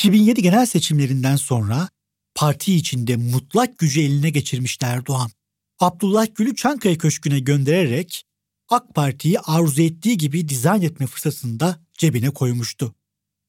2007 0.00 0.42
genel 0.42 0.66
seçimlerinden 0.66 1.36
sonra 1.36 1.88
parti 2.34 2.74
içinde 2.74 3.16
mutlak 3.16 3.78
gücü 3.78 4.00
eline 4.00 4.30
geçirmişti 4.30 4.86
Erdoğan. 4.86 5.30
Abdullah 5.80 6.26
Gül'ü 6.34 6.54
Çankaya 6.54 6.98
Köşkü'ne 6.98 7.40
göndererek 7.40 8.24
AK 8.68 8.94
Parti'yi 8.94 9.40
arzu 9.40 9.82
ettiği 9.82 10.18
gibi 10.18 10.48
dizayn 10.48 10.82
etme 10.82 11.06
fırsatını 11.06 11.60
da 11.60 11.80
cebine 11.92 12.30
koymuştu. 12.30 12.94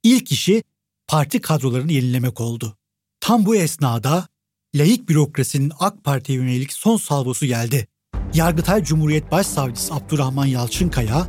İlk 0.03 0.31
işi 0.31 0.63
parti 1.07 1.41
kadrolarını 1.41 1.93
yenilemek 1.93 2.41
oldu. 2.41 2.77
Tam 3.19 3.45
bu 3.45 3.55
esnada 3.55 4.27
layık 4.75 5.09
bürokrasinin 5.09 5.71
AK 5.79 6.03
Parti'ye 6.03 6.37
yönelik 6.37 6.73
son 6.73 6.97
salvosu 6.97 7.45
geldi. 7.45 7.87
Yargıtay 8.33 8.83
Cumhuriyet 8.83 9.31
Başsavcısı 9.31 9.93
Abdurrahman 9.93 10.45
Yalçınkaya, 10.45 11.27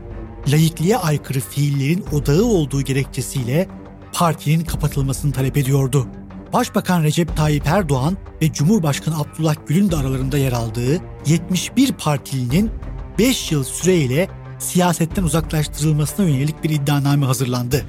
laikliğe 0.48 0.96
aykırı 0.96 1.40
fiillerin 1.40 2.04
odağı 2.12 2.44
olduğu 2.44 2.82
gerekçesiyle 2.82 3.81
partinin 4.12 4.64
kapatılmasını 4.64 5.32
talep 5.32 5.56
ediyordu. 5.56 6.06
Başbakan 6.52 7.02
Recep 7.02 7.36
Tayyip 7.36 7.66
Erdoğan 7.66 8.16
ve 8.42 8.52
Cumhurbaşkanı 8.52 9.18
Abdullah 9.18 9.54
Gül'ün 9.66 9.90
de 9.90 9.96
aralarında 9.96 10.38
yer 10.38 10.52
aldığı 10.52 11.00
71 11.26 11.92
partilinin 11.92 12.70
5 13.18 13.52
yıl 13.52 13.64
süreyle 13.64 14.28
siyasetten 14.58 15.22
uzaklaştırılmasına 15.22 16.26
yönelik 16.26 16.64
bir 16.64 16.70
iddianame 16.70 17.26
hazırlandı. 17.26 17.84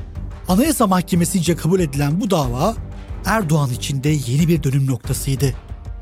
Anayasa 0.47 0.87
Mahkemesi'nce 0.87 1.55
kabul 1.55 1.79
edilen 1.79 2.21
bu 2.21 2.31
dava 2.31 2.75
Erdoğan 3.25 3.69
için 3.69 4.03
de 4.03 4.09
yeni 4.09 4.47
bir 4.47 4.63
dönüm 4.63 4.87
noktasıydı. 4.87 5.53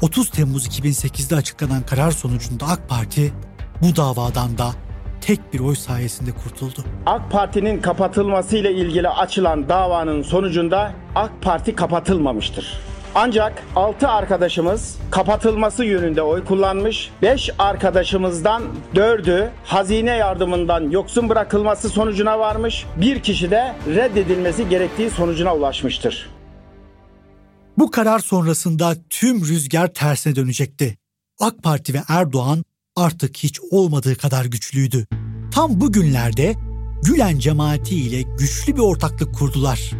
30 0.01 0.29
Temmuz 0.29 0.67
2008'de 0.67 1.35
açıklanan 1.35 1.85
karar 1.85 2.11
sonucunda 2.11 2.65
AK 2.65 2.89
Parti 2.89 3.33
bu 3.81 3.95
davadan 3.95 4.57
da 4.57 4.73
tek 5.21 5.53
bir 5.53 5.59
oy 5.59 5.75
sayesinde 5.75 6.31
kurtuldu. 6.31 6.85
AK 7.05 7.31
Parti'nin 7.31 7.81
kapatılmasıyla 7.81 8.69
ilgili 8.69 9.09
açılan 9.09 9.69
davanın 9.69 10.21
sonucunda 10.21 10.93
AK 11.15 11.31
Parti 11.41 11.75
kapatılmamıştır. 11.75 12.81
Ancak 13.15 13.63
6 13.75 14.07
arkadaşımız 14.07 14.97
kapatılması 15.11 15.85
yönünde 15.85 16.21
oy 16.21 16.45
kullanmış, 16.45 17.11
5 17.21 17.49
arkadaşımızdan 17.59 18.63
4'ü 18.95 19.49
hazine 19.65 20.11
yardımından 20.11 20.89
yoksun 20.89 21.29
bırakılması 21.29 21.89
sonucuna 21.89 22.39
varmış, 22.39 22.85
bir 22.95 23.19
kişi 23.19 23.51
de 23.51 23.75
reddedilmesi 23.87 24.69
gerektiği 24.69 25.09
sonucuna 25.09 25.55
ulaşmıştır. 25.55 26.29
Bu 27.77 27.91
karar 27.91 28.19
sonrasında 28.19 28.95
tüm 29.09 29.41
rüzgar 29.41 29.93
tersine 29.93 30.35
dönecekti. 30.35 30.97
AK 31.39 31.63
Parti 31.63 31.93
ve 31.93 31.99
Erdoğan 32.09 32.63
artık 32.95 33.37
hiç 33.37 33.59
olmadığı 33.71 34.15
kadar 34.15 34.45
güçlüydü. 34.45 35.05
Tam 35.51 35.81
bu 35.81 35.91
günlerde 35.91 36.55
Gülen 37.03 37.39
cemaati 37.39 37.95
ile 37.95 38.21
güçlü 38.21 38.75
bir 38.75 38.81
ortaklık 38.81 39.35
kurdular. 39.35 39.91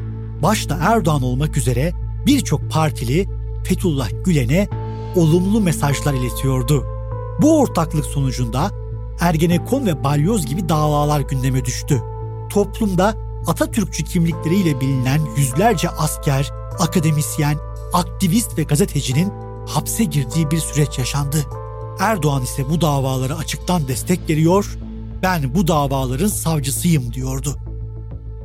Başta 0.42 0.78
Erdoğan 0.82 1.24
olmak 1.24 1.58
üzere 1.58 1.94
birçok 2.26 2.72
partili 2.72 3.30
Fethullah 3.64 4.10
Gülen'e 4.26 4.68
olumlu 5.16 5.62
mesajlar 5.62 6.14
iletiyordu. 6.14 6.86
Bu 7.42 7.60
ortaklık 7.60 8.06
sonucunda 8.06 8.72
Ergenekon 9.20 9.86
ve 9.86 10.04
Balyoz 10.04 10.46
gibi 10.46 10.70
davalar 10.70 11.22
gündeme 11.22 11.66
düştü. 11.66 12.02
Toplumda 12.50 13.16
Atatürkçü 13.48 14.04
kimlikleriyle 14.04 14.82
bilinen 14.82 15.22
yüzlerce 15.38 15.90
asker, 15.90 16.52
akademisyen, 16.80 17.58
aktivist 17.94 18.58
ve 18.58 18.64
gazetecinin 18.64 19.32
hapse 19.68 20.04
girdiği 20.04 20.52
bir 20.52 20.60
süreç 20.60 21.00
yaşandı. 21.00 21.38
Erdoğan 22.02 22.44
ise 22.44 22.70
bu 22.70 22.82
davalara 22.82 23.38
açıktan 23.38 23.88
destek 23.88 24.30
veriyor, 24.30 24.78
ben 25.24 25.56
bu 25.56 25.68
davaların 25.68 26.28
savcısıyım 26.28 27.14
diyordu. 27.14 27.58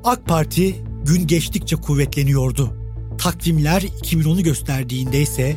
AK 0.04 0.26
Parti 0.26 0.84
gün 1.04 1.26
geçtikçe 1.26 1.76
kuvvetleniyordu. 1.76 2.70
Takvimler 3.18 3.82
2010'u 3.82 4.42
gösterdiğinde 4.42 5.20
ise 5.20 5.56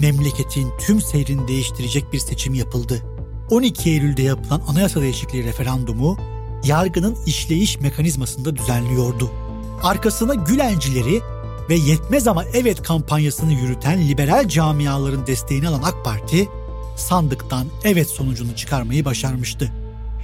memleketin 0.00 0.70
tüm 0.80 1.00
seyrini 1.00 1.48
değiştirecek 1.48 2.12
bir 2.12 2.18
seçim 2.18 2.54
yapıldı. 2.54 3.02
12 3.50 3.90
Eylül'de 3.90 4.22
yapılan 4.22 4.62
anayasa 4.68 5.00
değişikliği 5.00 5.44
referandumu 5.44 6.18
yargının 6.64 7.16
işleyiş 7.26 7.80
mekanizmasında 7.80 8.56
düzenliyordu. 8.56 9.30
Arkasına 9.82 10.34
Gülencileri 10.34 11.20
ve 11.70 11.74
yetmez 11.74 12.28
ama 12.28 12.44
evet 12.44 12.82
kampanyasını 12.82 13.52
yürüten 13.52 14.08
liberal 14.08 14.48
camiaların 14.48 15.26
desteğini 15.26 15.68
alan 15.68 15.82
AK 15.82 16.04
Parti 16.04 16.48
sandıktan 16.98 17.66
evet 17.84 18.08
sonucunu 18.08 18.56
çıkarmayı 18.56 19.04
başarmıştı. 19.04 19.72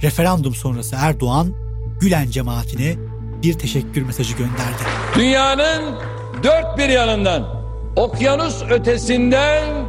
Referandum 0.01 0.55
sonrası 0.55 0.95
Erdoğan 0.99 1.53
Gülen 1.99 2.29
cemaatine 2.29 2.95
bir 3.43 3.53
teşekkür 3.53 4.01
mesajı 4.01 4.37
gönderdi. 4.37 4.83
Dünyanın 5.15 5.95
dört 6.43 6.77
bir 6.77 6.89
yanından, 6.89 7.65
okyanus 7.95 8.63
ötesinden 8.69 9.85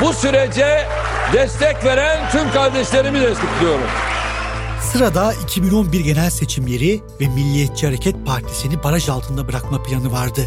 bu 0.00 0.12
sürece 0.12 0.88
destek 1.32 1.84
veren 1.84 2.30
tüm 2.30 2.50
kardeşlerimi 2.50 3.20
destekliyorum. 3.20 3.86
Sırada 4.92 5.32
2011 5.32 6.00
genel 6.00 6.30
seçimleri 6.30 7.00
ve 7.20 7.28
Milliyetçi 7.28 7.86
Hareket 7.86 8.26
Partisi'ni 8.26 8.82
baraj 8.82 9.08
altında 9.08 9.48
bırakma 9.48 9.82
planı 9.82 10.12
vardı. 10.12 10.40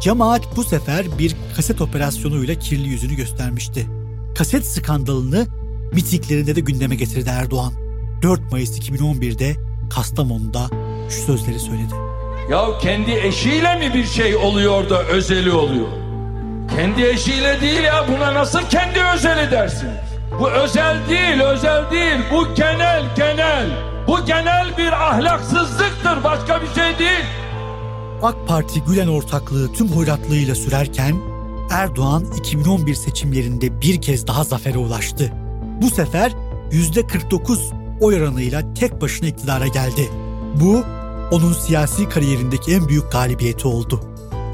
Cemaat 0.00 0.56
bu 0.56 0.64
sefer 0.64 1.18
bir 1.18 1.36
kaset 1.56 1.80
operasyonuyla 1.80 2.54
kirli 2.54 2.88
yüzünü 2.88 3.14
göstermişti. 3.14 3.86
Kaset 4.34 4.66
skandalını 4.66 5.46
mitinglerinde 5.92 6.56
de 6.56 6.60
gündeme 6.60 6.94
getirdi 6.94 7.30
Erdoğan. 7.32 7.72
4 8.22 8.52
Mayıs 8.52 8.78
2011'de 8.78 9.56
Kastamonu'da 9.90 10.70
şu 11.10 11.22
sözleri 11.22 11.58
söyledi. 11.60 11.94
Ya 12.50 12.78
kendi 12.78 13.10
eşiyle 13.12 13.76
mi 13.76 13.94
bir 13.94 14.04
şey 14.04 14.36
oluyor 14.36 14.90
da 14.90 15.02
özeli 15.02 15.52
oluyor? 15.52 15.88
Kendi 16.76 17.04
eşiyle 17.04 17.60
değil 17.60 17.82
ya 17.82 18.04
buna 18.08 18.34
nasıl 18.34 18.60
kendi 18.70 18.98
özeli 19.14 19.50
dersin? 19.50 19.88
Bu 20.40 20.50
özel 20.50 20.96
değil, 21.08 21.40
özel 21.40 21.90
değil. 21.90 22.18
Bu 22.32 22.54
genel, 22.54 23.14
genel. 23.16 23.66
Bu 24.08 24.26
genel 24.26 24.78
bir 24.78 24.92
ahlaksızlıktır, 24.92 26.24
başka 26.24 26.62
bir 26.62 26.66
şey 26.66 26.98
değil. 26.98 27.24
AK 28.22 28.48
Parti 28.48 28.82
Gülen 28.82 29.06
ortaklığı 29.08 29.72
tüm 29.72 29.88
hoyratlığıyla 29.88 30.54
sürerken 30.54 31.33
Erdoğan 31.74 32.24
2011 32.38 32.94
seçimlerinde 32.94 33.80
bir 33.80 34.02
kez 34.02 34.26
daha 34.26 34.44
zafere 34.44 34.78
ulaştı. 34.78 35.32
Bu 35.82 35.90
sefer 35.90 36.32
%49 36.70 37.98
oy 38.00 38.16
oranıyla 38.16 38.74
tek 38.74 39.00
başına 39.00 39.28
iktidara 39.28 39.66
geldi. 39.66 40.10
Bu 40.60 40.84
onun 41.30 41.52
siyasi 41.52 42.08
kariyerindeki 42.08 42.72
en 42.72 42.88
büyük 42.88 43.12
galibiyeti 43.12 43.68
oldu. 43.68 44.00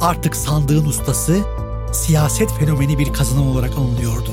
Artık 0.00 0.36
sandığın 0.36 0.86
ustası 0.86 1.40
siyaset 1.92 2.52
fenomeni 2.52 2.98
bir 2.98 3.12
kazanan 3.12 3.46
olarak 3.46 3.78
anılıyordu. 3.78 4.30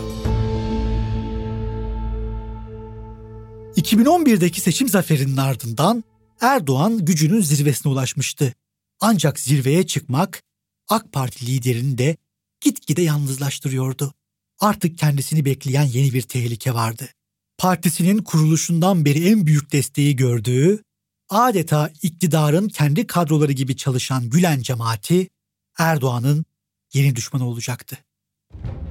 2011'deki 3.77 4.61
seçim 4.61 4.89
zaferinin 4.89 5.37
ardından 5.37 6.03
Erdoğan 6.41 7.05
gücünün 7.05 7.41
zirvesine 7.41 7.91
ulaşmıştı. 7.91 8.53
Ancak 8.99 9.39
zirveye 9.39 9.87
çıkmak 9.87 10.43
AK 10.89 11.11
Parti 11.11 11.45
liderini 11.45 11.97
de 11.97 12.17
gitgide 12.61 13.01
yalnızlaştırıyordu. 13.01 14.13
Artık 14.59 14.97
kendisini 14.97 15.45
bekleyen 15.45 15.83
yeni 15.83 16.13
bir 16.13 16.21
tehlike 16.21 16.73
vardı. 16.73 17.07
Partisinin 17.57 18.17
kuruluşundan 18.17 19.05
beri 19.05 19.29
en 19.29 19.45
büyük 19.45 19.71
desteği 19.71 20.15
gördüğü, 20.15 20.83
adeta 21.29 21.91
iktidarın 22.01 22.67
kendi 22.67 23.07
kadroları 23.07 23.51
gibi 23.51 23.77
çalışan 23.77 24.29
Gülen 24.29 24.61
cemaati 24.61 25.29
Erdoğan'ın 25.77 26.45
yeni 26.93 27.15
düşmanı 27.15 27.47
olacaktı. 27.47 27.97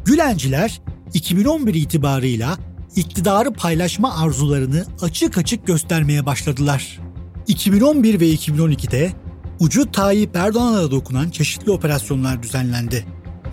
Gülenciler 0.05 0.81
2011 1.15 1.75
itibarıyla 1.75 2.59
iktidarı 2.97 3.53
paylaşma 3.53 4.19
arzularını 4.19 4.87
açık 5.01 5.39
açık 5.39 5.67
göstermeye 5.67 6.27
başladılar. 6.27 7.01
2011 7.47 8.21
ve 8.21 8.29
2012'de 8.35 9.13
ucu 9.61 9.93
Tayyip 9.93 10.37
Erdoğan'a 10.37 10.91
dokunan 10.91 11.31
çeşitli 11.31 11.71
operasyonlar 11.71 12.43
düzenlendi. 12.43 13.07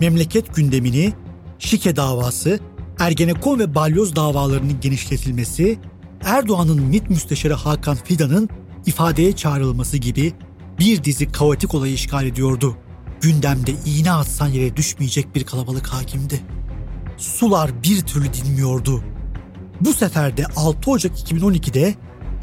Memleket 0.04 0.54
gündemini 0.54 1.12
şike 1.58 1.96
davası, 1.96 2.60
Ergenekon 2.98 3.58
ve 3.58 3.74
Balyoz 3.74 4.16
davalarının 4.16 4.80
genişletilmesi, 4.80 5.78
Erdoğan'ın 6.24 6.82
MİT 6.82 7.10
Müsteşarı 7.10 7.54
Hakan 7.54 7.96
Fidan'ın 7.96 8.48
ifadeye 8.86 9.36
çağrılması 9.36 9.96
gibi 9.96 10.32
bir 10.78 11.04
dizi 11.04 11.32
kaotik 11.32 11.74
olayı 11.74 11.92
işgal 11.92 12.26
ediyordu. 12.26 12.76
Gündemde 13.20 13.72
iğne 13.86 14.12
atsan 14.12 14.48
yere 14.48 14.76
düşmeyecek 14.76 15.34
bir 15.34 15.44
kalabalık 15.44 15.86
hakimdi. 15.86 16.40
Sular 17.16 17.82
bir 17.82 18.00
türlü 18.00 18.34
dinmiyordu. 18.34 19.04
Bu 19.80 19.92
sefer 19.92 20.36
de 20.36 20.46
6 20.56 20.90
Ocak 20.90 21.18
2012'de 21.18 21.94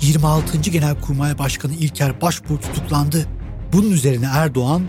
26. 0.01 0.57
Genelkurmay 0.57 1.37
Başkanı 1.37 1.73
İlker 1.73 2.21
Başbuğ 2.21 2.59
tutuklandı. 2.59 3.25
Bunun 3.73 3.91
üzerine 3.91 4.25
Erdoğan 4.33 4.81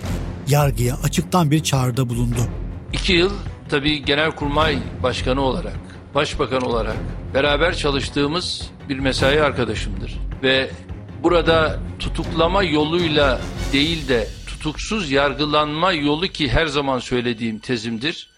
yargıya 0.49 0.97
açıktan 1.05 1.51
bir 1.51 1.63
çağrıda 1.63 2.09
bulundu. 2.09 2.41
İki 2.93 3.13
yıl 3.13 3.33
tabii 3.69 4.05
Genelkurmay 4.05 4.79
Başkanı 5.03 5.41
olarak, 5.41 5.79
Başbakan 6.15 6.63
olarak 6.63 6.97
beraber 7.35 7.77
çalıştığımız 7.77 8.71
bir 8.89 8.99
mesai 8.99 9.43
arkadaşımdır. 9.43 10.19
Ve 10.43 10.71
burada 11.23 11.81
tutuklama 11.99 12.63
yoluyla 12.63 13.41
değil 13.73 14.09
de 14.09 14.29
tutuksuz 14.47 15.11
yargılanma 15.11 15.93
yolu 15.93 16.29
ki 16.29 16.49
her 16.49 16.67
zaman 16.67 16.99
söylediğim 16.99 17.59
tezimdir. 17.59 18.29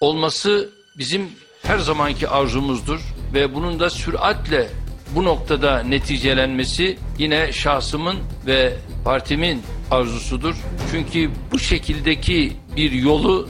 Olması 0.00 0.68
bizim 0.98 1.28
her 1.62 1.78
zamanki 1.78 2.28
arzumuzdur 2.28 3.00
ve 3.34 3.54
bunun 3.54 3.80
da 3.80 3.90
süratle 3.90 4.68
bu 5.14 5.24
noktada 5.24 5.82
neticelenmesi 5.82 6.98
yine 7.18 7.52
şahsımın 7.52 8.16
ve 8.46 8.72
partimin 9.04 9.62
arzusudur. 9.90 10.54
Çünkü 10.90 11.30
bu 11.52 11.58
şekildeki 11.58 12.52
bir 12.76 12.92
yolu 12.92 13.48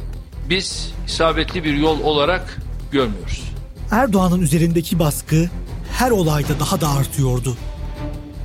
biz 0.51 0.92
isabetli 1.07 1.64
bir 1.64 1.75
yol 1.75 2.01
olarak 2.01 2.59
görmüyoruz. 2.92 3.42
Erdoğan'ın 3.90 4.40
üzerindeki 4.40 4.99
baskı 4.99 5.51
her 5.92 6.11
olayda 6.11 6.61
daha 6.61 6.81
da 6.81 6.88
artıyordu. 6.88 7.57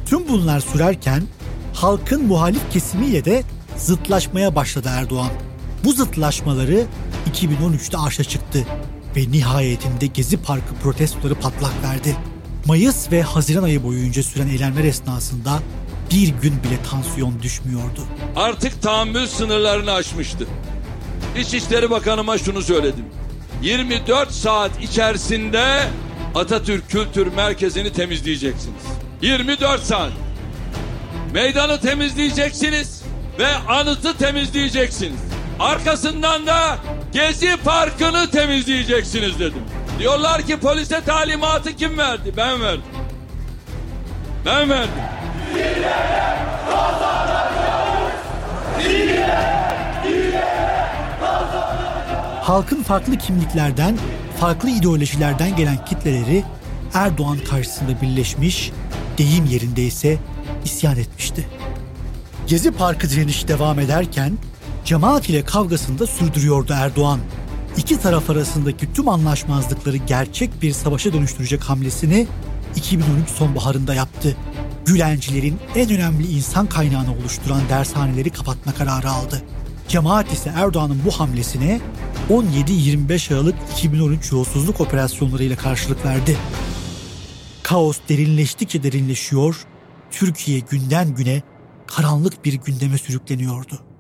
Tüm 0.06 0.28
bunlar 0.28 0.60
sürerken 0.60 1.24
halkın 1.74 2.28
muhalif 2.28 2.72
kesimiyle 2.72 3.26
de 3.26 3.44
zıtlaşmaya 3.78 4.56
başladı 4.56 4.90
Erdoğan. 4.92 5.32
Bu 5.84 5.94
zıtlaşmaları 5.94 6.86
2013'te 7.34 7.98
arşa 7.98 8.24
çıktı 8.24 8.66
ve 9.16 9.32
nihayetinde 9.32 10.06
Gezi 10.06 10.38
Parkı 10.38 10.76
protestoları 10.84 11.36
patlak 11.36 11.84
verdi. 11.84 12.16
Mayıs 12.66 13.12
ve 13.12 13.22
Haziran 13.22 13.64
ayı 13.64 13.84
boyunca 13.84 14.24
süren 14.24 14.48
eylemler 14.48 14.84
esnasında 14.84 15.60
bir 16.12 16.28
gün 16.28 16.64
bile 16.64 16.84
tansiyon 16.92 17.42
düşmüyordu. 17.42 18.02
Artık 18.36 18.82
tahammül 18.82 19.28
sınırlarını 19.28 19.92
aşmıştı. 19.92 20.48
İçişleri 21.38 21.90
Bakanıma 21.90 22.38
şunu 22.38 22.62
söyledim. 22.62 23.06
24 23.62 24.32
saat 24.32 24.72
içerisinde 24.84 25.84
Atatürk 26.36 26.90
Kültür 26.90 27.28
Merkezi'ni 27.28 27.94
temizleyeceksiniz. 27.94 28.84
24 29.22 29.84
saat. 29.84 30.12
Meydanı 31.34 31.82
temizleyeceksiniz 31.82 33.02
ve 33.40 33.56
anıtı 33.56 34.18
temizleyeceksiniz. 34.18 35.20
Arkasından 35.60 36.48
da 36.48 36.78
Gezi 37.14 37.58
Parkı'nı 37.64 38.32
temizleyeceksiniz 38.32 39.40
dedim. 39.40 39.64
Diyorlar 40.02 40.42
ki 40.42 40.60
polise 40.60 41.02
talimatı 41.06 41.76
kim 41.76 41.98
verdi? 41.98 42.34
Ben 42.38 42.62
verdim. 42.62 42.84
Ben 44.46 44.70
verdim. 44.70 44.92
Halkın 52.42 52.84
farklı 52.84 53.18
kimliklerden, 53.18 53.98
farklı 54.40 54.70
ideolojilerden 54.70 55.56
gelen 55.56 55.86
kitleleri 55.86 56.44
Erdoğan 56.94 57.38
karşısında 57.50 58.02
birleşmiş, 58.02 58.72
deyim 59.18 59.46
yerinde 59.46 59.84
ise 59.84 60.18
isyan 60.66 60.98
etmişti. 60.98 61.48
Gezi 62.48 62.72
Parkı 62.72 63.10
direnişi 63.10 63.48
devam 63.48 63.80
ederken 63.80 64.38
cemaat 64.86 65.30
ile 65.30 65.46
kavgasını 65.46 66.00
da 66.00 66.08
sürdürüyordu 66.08 66.74
Erdoğan. 66.74 67.20
İki 67.78 68.00
taraf 68.00 68.30
arasındaki 68.30 68.94
tüm 68.94 69.10
anlaşmazlıkları 69.10 69.98
gerçek 69.98 70.62
bir 70.62 70.72
savaşa 70.72 71.14
dönüştürecek 71.14 71.64
hamlesini 71.64 72.28
2013 72.76 73.30
sonbaharında 73.30 73.94
yaptı. 73.94 74.38
Gülencilerin 74.86 75.60
en 75.76 75.90
önemli 75.90 76.28
insan 76.32 76.68
kaynağını 76.68 77.12
oluşturan 77.14 77.62
dershaneleri 77.70 78.30
kapatma 78.30 78.74
kararı 78.74 79.10
aldı. 79.10 79.42
Cemaat 79.88 80.34
ise 80.34 80.52
Erdoğan'ın 80.56 81.02
bu 81.06 81.12
hamlesine 81.12 81.82
17-25 82.30 83.34
Aralık 83.34 83.56
2013 83.78 84.32
yolsuzluk 84.32 84.82
operasyonlarıyla 84.82 85.56
karşılık 85.56 86.06
verdi. 86.06 86.38
Kaos 87.64 87.98
derinleştikçe 88.10 88.84
derinleşiyor, 88.84 89.66
Türkiye 90.12 90.60
günden 90.60 91.16
güne 91.16 91.42
karanlık 91.88 92.46
bir 92.46 92.54
gündeme 92.54 92.98
sürükleniyordu. 92.98 93.91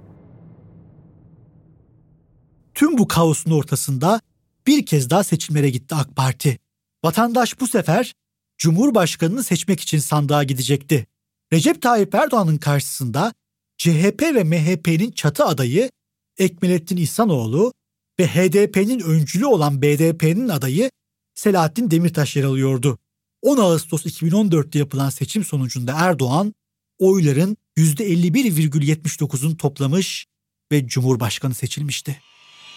Tüm 2.82 2.98
bu 2.98 3.08
kaosun 3.08 3.52
ortasında 3.52 4.22
bir 4.67 4.86
kez 4.86 5.10
daha 5.10 5.24
seçimlere 5.24 5.70
gitti 5.70 5.96
AK 5.96 6.15
Parti. 6.15 6.60
Vatandaş 7.04 7.60
bu 7.60 7.67
sefer 7.67 8.13
Cumhurbaşkanını 8.58 9.44
seçmek 9.44 9.80
için 9.80 10.00
sandığa 10.00 10.44
gidecekti. 10.44 11.08
Recep 11.54 11.82
Tayyip 11.82 12.15
Erdoğan'ın 12.15 12.58
karşısında 12.58 13.34
CHP 13.78 14.22
ve 14.22 14.44
MHP'nin 14.44 15.12
çatı 15.12 15.46
adayı 15.46 15.89
Ekmelettin 16.38 16.98
İhsanoğlu 16.98 17.74
ve 18.20 18.28
HDP'nin 18.28 19.00
öncülü 19.00 19.46
olan 19.46 19.82
BDP'nin 19.82 20.50
adayı 20.50 20.91
Selahattin 21.36 21.91
Demirtaş 21.91 22.36
yer 22.36 22.44
alıyordu. 22.44 22.98
10 23.41 23.58
Ağustos 23.58 24.06
2014'te 24.06 24.80
yapılan 24.80 25.10
seçim 25.10 25.44
sonucunda 25.44 25.94
Erdoğan 25.98 26.54
oyların 27.00 27.58
%51,79'un 27.78 29.56
toplamış 29.56 30.26
ve 30.72 30.88
Cumhurbaşkanı 30.88 31.54
seçilmişti. 31.54 32.22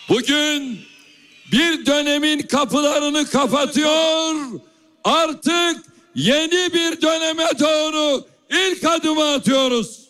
Bugün 0.09 0.79
bir 1.53 1.87
dönemin 1.87 2.43
kapılarını 2.43 3.27
kapatıyor. 3.27 4.35
Artık 5.05 5.85
yeni 6.15 6.75
bir 6.75 7.03
döneme 7.03 7.45
doğru 7.61 8.27
ilk 8.51 8.85
adımı 8.85 9.25
atıyoruz. 9.25 10.01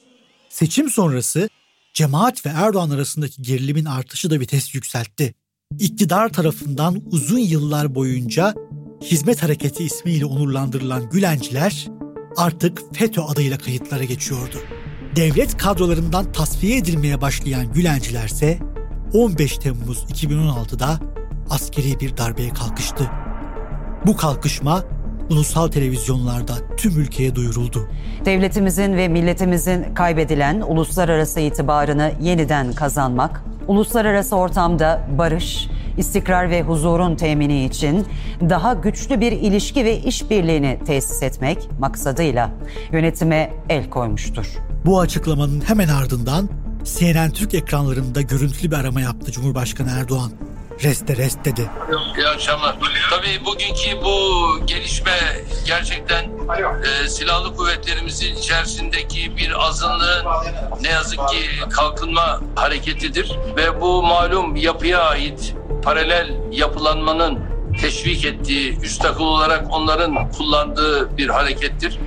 Seçim 0.48 0.90
sonrası 0.90 1.48
cemaat 1.94 2.46
ve 2.46 2.50
Erdoğan 2.50 2.90
arasındaki 2.90 3.42
gerilimin 3.42 3.84
artışı 3.84 4.30
da 4.30 4.40
vites 4.40 4.74
yükseltti. 4.74 5.34
İktidar 5.78 6.28
tarafından 6.28 7.02
uzun 7.10 7.38
yıllar 7.38 7.94
boyunca 7.94 8.54
Hizmet 9.02 9.42
Hareketi 9.42 9.84
ismiyle 9.84 10.24
onurlandırılan 10.24 11.10
Gülenciler 11.10 11.86
artık 12.36 12.94
FETÖ 12.94 13.20
adıyla 13.20 13.58
kayıtlara 13.58 14.04
geçiyordu. 14.04 14.56
Devlet 15.16 15.56
kadrolarından 15.56 16.32
tasfiye 16.32 16.76
edilmeye 16.76 17.20
başlayan 17.20 17.72
Gülenciler 17.72 18.28
ise 18.28 18.73
15 19.14 19.58
Temmuz 19.58 20.04
2016'da 20.04 20.98
askeri 21.50 22.00
bir 22.00 22.16
darbeye 22.16 22.48
kalkıştı. 22.48 23.10
Bu 24.06 24.16
kalkışma 24.16 24.82
ulusal 25.30 25.68
televizyonlarda 25.68 26.52
tüm 26.76 27.00
ülkeye 27.00 27.34
duyuruldu. 27.34 27.88
Devletimizin 28.24 28.96
ve 28.96 29.08
milletimizin 29.08 29.94
kaybedilen 29.94 30.60
uluslararası 30.60 31.40
itibarını 31.40 32.12
yeniden 32.20 32.72
kazanmak, 32.72 33.44
uluslararası 33.68 34.36
ortamda 34.36 35.08
barış, 35.18 35.68
istikrar 35.98 36.50
ve 36.50 36.62
huzurun 36.62 37.16
temini 37.16 37.64
için 37.64 38.06
daha 38.40 38.74
güçlü 38.74 39.20
bir 39.20 39.32
ilişki 39.32 39.84
ve 39.84 39.98
işbirliğini 39.98 40.78
tesis 40.86 41.22
etmek 41.22 41.68
maksadıyla 41.78 42.50
yönetime 42.92 43.52
el 43.68 43.90
koymuştur. 43.90 44.46
Bu 44.86 45.00
açıklamanın 45.00 45.60
hemen 45.60 45.88
ardından 45.88 46.48
CNN 46.84 47.30
Türk 47.30 47.54
ekranlarında 47.54 48.20
görüntülü 48.20 48.70
bir 48.70 48.76
arama 48.76 49.00
yaptı 49.00 49.32
Cumhurbaşkanı 49.32 49.90
Erdoğan. 49.90 50.32
Reste 50.82 51.16
rest 51.16 51.44
dedi. 51.44 51.70
İyi 52.16 52.26
akşamlar. 52.26 52.76
Tabii 53.10 53.44
bugünkü 53.46 54.04
bu 54.04 54.46
gelişme 54.66 55.12
gerçekten 55.66 56.24
e, 56.24 57.08
silahlı 57.08 57.56
kuvvetlerimizin 57.56 58.34
içerisindeki 58.34 59.36
bir 59.36 59.66
azınlığın 59.66 60.26
ne 60.82 60.88
yazık 60.88 61.18
ki 61.28 61.68
kalkınma 61.70 62.40
hareketidir. 62.54 63.32
Ve 63.56 63.80
bu 63.80 64.02
malum 64.02 64.56
yapıya 64.56 65.00
ait 65.00 65.54
paralel 65.82 66.34
yapılanmanın 66.52 67.38
teşvik 67.80 68.24
ettiği, 68.24 68.80
üst 68.80 69.04
akıl 69.04 69.24
olarak 69.24 69.66
onların 69.70 70.30
kullandığı 70.30 71.16
bir 71.16 71.28
harekettir. 71.28 71.98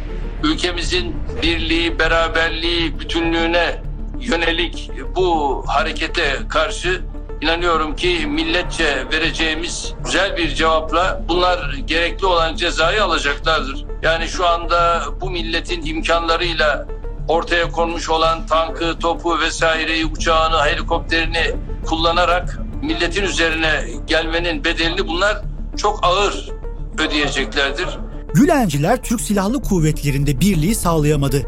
Ülkemizin 0.44 1.16
birliği, 1.42 2.00
beraberliği, 2.00 3.00
bütünlüğüne 3.00 3.87
yönelik 4.20 4.92
bu 5.16 5.64
harekete 5.68 6.38
karşı 6.50 7.02
inanıyorum 7.42 7.96
ki 7.96 8.28
milletçe 8.28 9.06
vereceğimiz 9.14 9.94
güzel 10.06 10.38
bir 10.38 10.56
cevapla 10.56 11.24
bunlar 11.28 11.74
gerekli 11.74 12.26
olan 12.26 12.56
cezayı 12.56 13.04
alacaklardır. 13.04 13.86
Yani 14.02 14.28
şu 14.28 14.48
anda 14.48 15.04
bu 15.22 15.30
milletin 15.30 15.86
imkanlarıyla 15.86 16.88
ortaya 17.28 17.72
konmuş 17.72 18.10
olan 18.10 18.46
tankı, 18.46 19.00
topu 19.00 19.40
vesaireyi, 19.40 20.06
uçağını, 20.06 20.66
helikopterini 20.66 21.56
kullanarak 21.86 22.60
milletin 22.84 23.24
üzerine 23.24 23.86
gelmenin 24.08 24.64
bedelini 24.64 25.08
bunlar 25.08 25.42
çok 25.78 26.00
ağır 26.04 26.50
ödeyeceklerdir. 26.98 27.88
Gülenciler 28.34 29.04
Türk 29.04 29.22
Silahlı 29.22 29.62
Kuvvetleri'nde 29.62 30.40
birliği 30.40 30.76
sağlayamadı. 30.76 31.44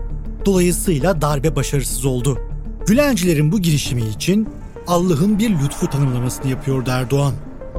Dolayısıyla 0.46 1.22
darbe 1.22 1.56
başarısız 1.56 2.06
oldu. 2.06 2.49
Gülencilerin 2.90 3.52
bu 3.52 3.62
girişimi 3.62 4.02
için 4.02 4.50
Allah'ın 4.88 5.40
bir 5.40 5.50
lütfu 5.50 5.90
tanımlamasını 5.90 6.52
yapıyordu 6.52 6.90
Erdoğan. 6.94 7.34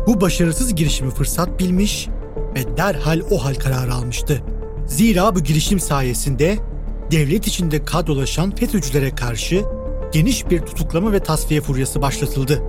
Bu 0.06 0.20
başarısız 0.20 0.74
girişimi 0.74 1.10
fırsat 1.10 1.58
bilmiş 1.58 2.08
ve 2.54 2.76
derhal 2.76 3.20
o 3.30 3.44
hal 3.44 3.54
kararı 3.54 3.94
almıştı. 3.94 4.42
Zira 4.86 5.34
bu 5.34 5.40
girişim 5.40 5.80
sayesinde 5.80 6.58
devlet 7.10 7.46
içinde 7.46 7.84
kadrolaşan 7.84 8.50
FETÖ'cülere 8.50 9.14
karşı 9.14 9.64
geniş 10.12 10.50
bir 10.50 10.60
tutuklama 10.60 11.12
ve 11.12 11.20
tasfiye 11.20 11.60
furyası 11.60 12.02
başlatıldı. 12.02 12.62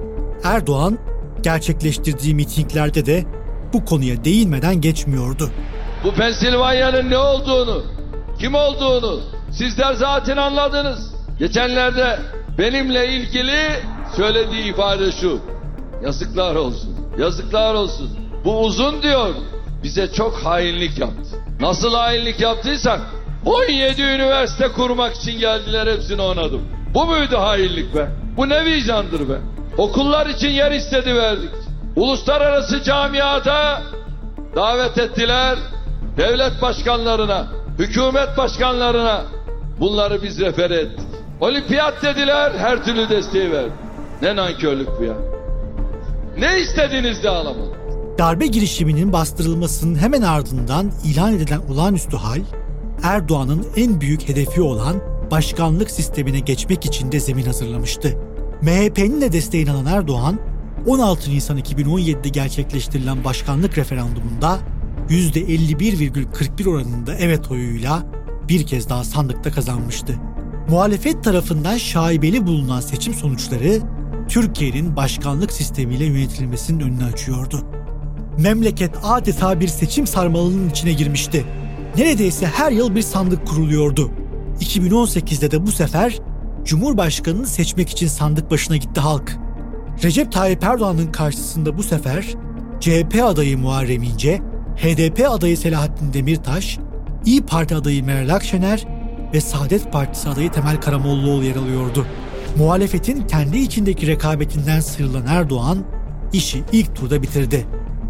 Erdoğan 0.43 0.97
gerçekleştirdiği 1.43 2.35
mitinglerde 2.35 3.05
de 3.05 3.25
bu 3.73 3.85
konuya 3.85 4.25
değinmeden 4.25 4.81
geçmiyordu. 4.81 5.49
Bu 6.03 6.13
Pensilvanya'nın 6.13 7.09
ne 7.09 7.17
olduğunu, 7.17 7.83
kim 8.39 8.55
olduğunu 8.55 9.21
sizler 9.51 9.93
zaten 9.93 10.37
anladınız. 10.37 11.10
Geçenlerde 11.41 12.19
benimle 12.57 13.07
ilgili 13.07 13.59
söylediği 14.15 14.63
ifade 14.63 15.11
şu. 15.11 15.39
Yazıklar 16.03 16.55
olsun, 16.55 16.95
yazıklar 17.19 17.73
olsun. 17.73 18.09
Bu 18.45 18.59
uzun 18.59 19.01
diyor, 19.01 19.29
bize 19.83 20.13
çok 20.13 20.37
hainlik 20.37 20.99
yaptı. 20.99 21.37
Nasıl 21.59 21.93
hainlik 21.93 22.39
yaptıysak 22.39 23.01
17 23.45 24.01
üniversite 24.01 24.67
kurmak 24.67 25.15
için 25.15 25.39
geldiler 25.39 25.87
hepsini 25.87 26.21
onadım. 26.21 26.61
Bu 26.93 27.05
muydu 27.05 27.37
hainlik 27.37 27.95
be? 27.95 28.09
Bu 28.37 28.49
ne 28.49 28.65
vicdandır 28.65 29.29
be? 29.29 29.37
Okullar 29.77 30.25
için 30.25 30.49
yer 30.49 30.71
istedi 30.71 31.15
verdik. 31.15 31.49
Uluslararası 31.95 32.83
camiata 32.83 33.81
davet 34.55 34.97
ettiler. 34.97 35.57
devlet 36.17 36.61
başkanlarına, 36.61 37.47
hükümet 37.79 38.37
başkanlarına 38.37 39.21
bunları 39.79 40.23
biz 40.23 40.39
refer 40.39 40.71
ettik. 40.71 41.10
Olimpiyat 41.41 42.03
dediler, 42.03 42.51
her 42.57 42.85
türlü 42.85 43.09
desteği 43.09 43.51
ver. 43.51 43.69
Ne 44.21 44.35
nankörlük 44.35 44.87
bu 44.99 45.03
ya. 45.03 45.17
Ne 46.37 46.59
istediğiniz 46.59 47.23
de 47.23 47.29
alamadım. 47.29 47.73
Darbe 48.17 48.47
girişiminin 48.47 49.13
bastırılmasının 49.13 49.95
hemen 49.99 50.21
ardından 50.21 50.91
ilan 51.05 51.33
edilen 51.33 51.59
olağanüstü 51.73 52.17
hal, 52.17 52.39
Erdoğan'ın 53.03 53.65
en 53.75 54.01
büyük 54.01 54.29
hedefi 54.29 54.61
olan 54.61 54.95
başkanlık 55.31 55.91
sistemine 55.91 56.39
geçmek 56.39 56.85
için 56.85 57.11
de 57.11 57.19
zemin 57.19 57.45
hazırlamıştı. 57.45 58.17
MHP'nin 58.61 59.21
de 59.21 59.31
desteğini 59.31 59.71
alan 59.71 59.85
Erdoğan, 59.85 60.39
16 60.87 61.31
Nisan 61.31 61.57
2017'de 61.57 62.29
gerçekleştirilen 62.29 63.23
başkanlık 63.23 63.77
referandumunda 63.77 64.59
%51,41 65.09 66.69
oranında 66.69 67.15
evet 67.15 67.51
oyuyla 67.51 68.03
bir 68.49 68.67
kez 68.67 68.89
daha 68.89 69.03
sandıkta 69.03 69.51
kazanmıştı. 69.51 70.15
Muhalefet 70.71 71.23
tarafından 71.23 71.77
şaibeli 71.77 72.47
bulunan 72.47 72.79
seçim 72.79 73.13
sonuçları 73.13 73.79
Türkiye'nin 74.29 74.95
başkanlık 74.95 75.51
sistemiyle 75.51 76.05
yönetilmesinin 76.05 76.79
önünü 76.79 77.03
açıyordu. 77.03 77.65
Memleket 78.37 78.95
adeta 79.03 79.59
bir 79.59 79.67
seçim 79.67 80.07
sarmalının 80.07 80.69
içine 80.69 80.93
girmişti. 80.93 81.45
Neredeyse 81.97 82.45
her 82.45 82.71
yıl 82.71 82.95
bir 82.95 83.01
sandık 83.01 83.47
kuruluyordu. 83.47 84.11
2018'de 84.59 85.51
de 85.51 85.65
bu 85.65 85.71
sefer 85.71 86.19
Cumhurbaşkanını 86.63 87.47
seçmek 87.47 87.89
için 87.89 88.07
sandık 88.07 88.51
başına 88.51 88.77
gitti 88.77 89.01
halk. 89.01 89.37
Recep 90.03 90.31
Tayyip 90.31 90.63
Erdoğan'ın 90.63 91.11
karşısında 91.11 91.77
bu 91.77 91.83
sefer 91.83 92.25
CHP 92.79 93.23
adayı 93.23 93.57
Muharrem 93.57 94.03
İnce, 94.03 94.41
HDP 94.77 95.29
adayı 95.29 95.57
Selahattin 95.57 96.13
Demirtaş, 96.13 96.79
İyi 97.25 97.41
Parti 97.41 97.75
adayı 97.75 98.03
Meral 98.03 98.35
Akşener 98.35 99.00
ve 99.33 99.41
Saadet 99.41 99.91
Partisi 99.91 100.29
adayı 100.29 100.51
Temel 100.51 100.81
Karamollaoğlu 100.81 101.43
yer 101.43 101.55
alıyordu. 101.55 102.05
Muhalefetin 102.57 103.27
kendi 103.27 103.57
içindeki 103.57 104.07
rekabetinden 104.07 104.79
sıyrılan 104.79 105.25
Erdoğan 105.27 105.83
işi 106.33 106.63
ilk 106.71 106.95
turda 106.95 107.21
bitirdi. 107.21 107.67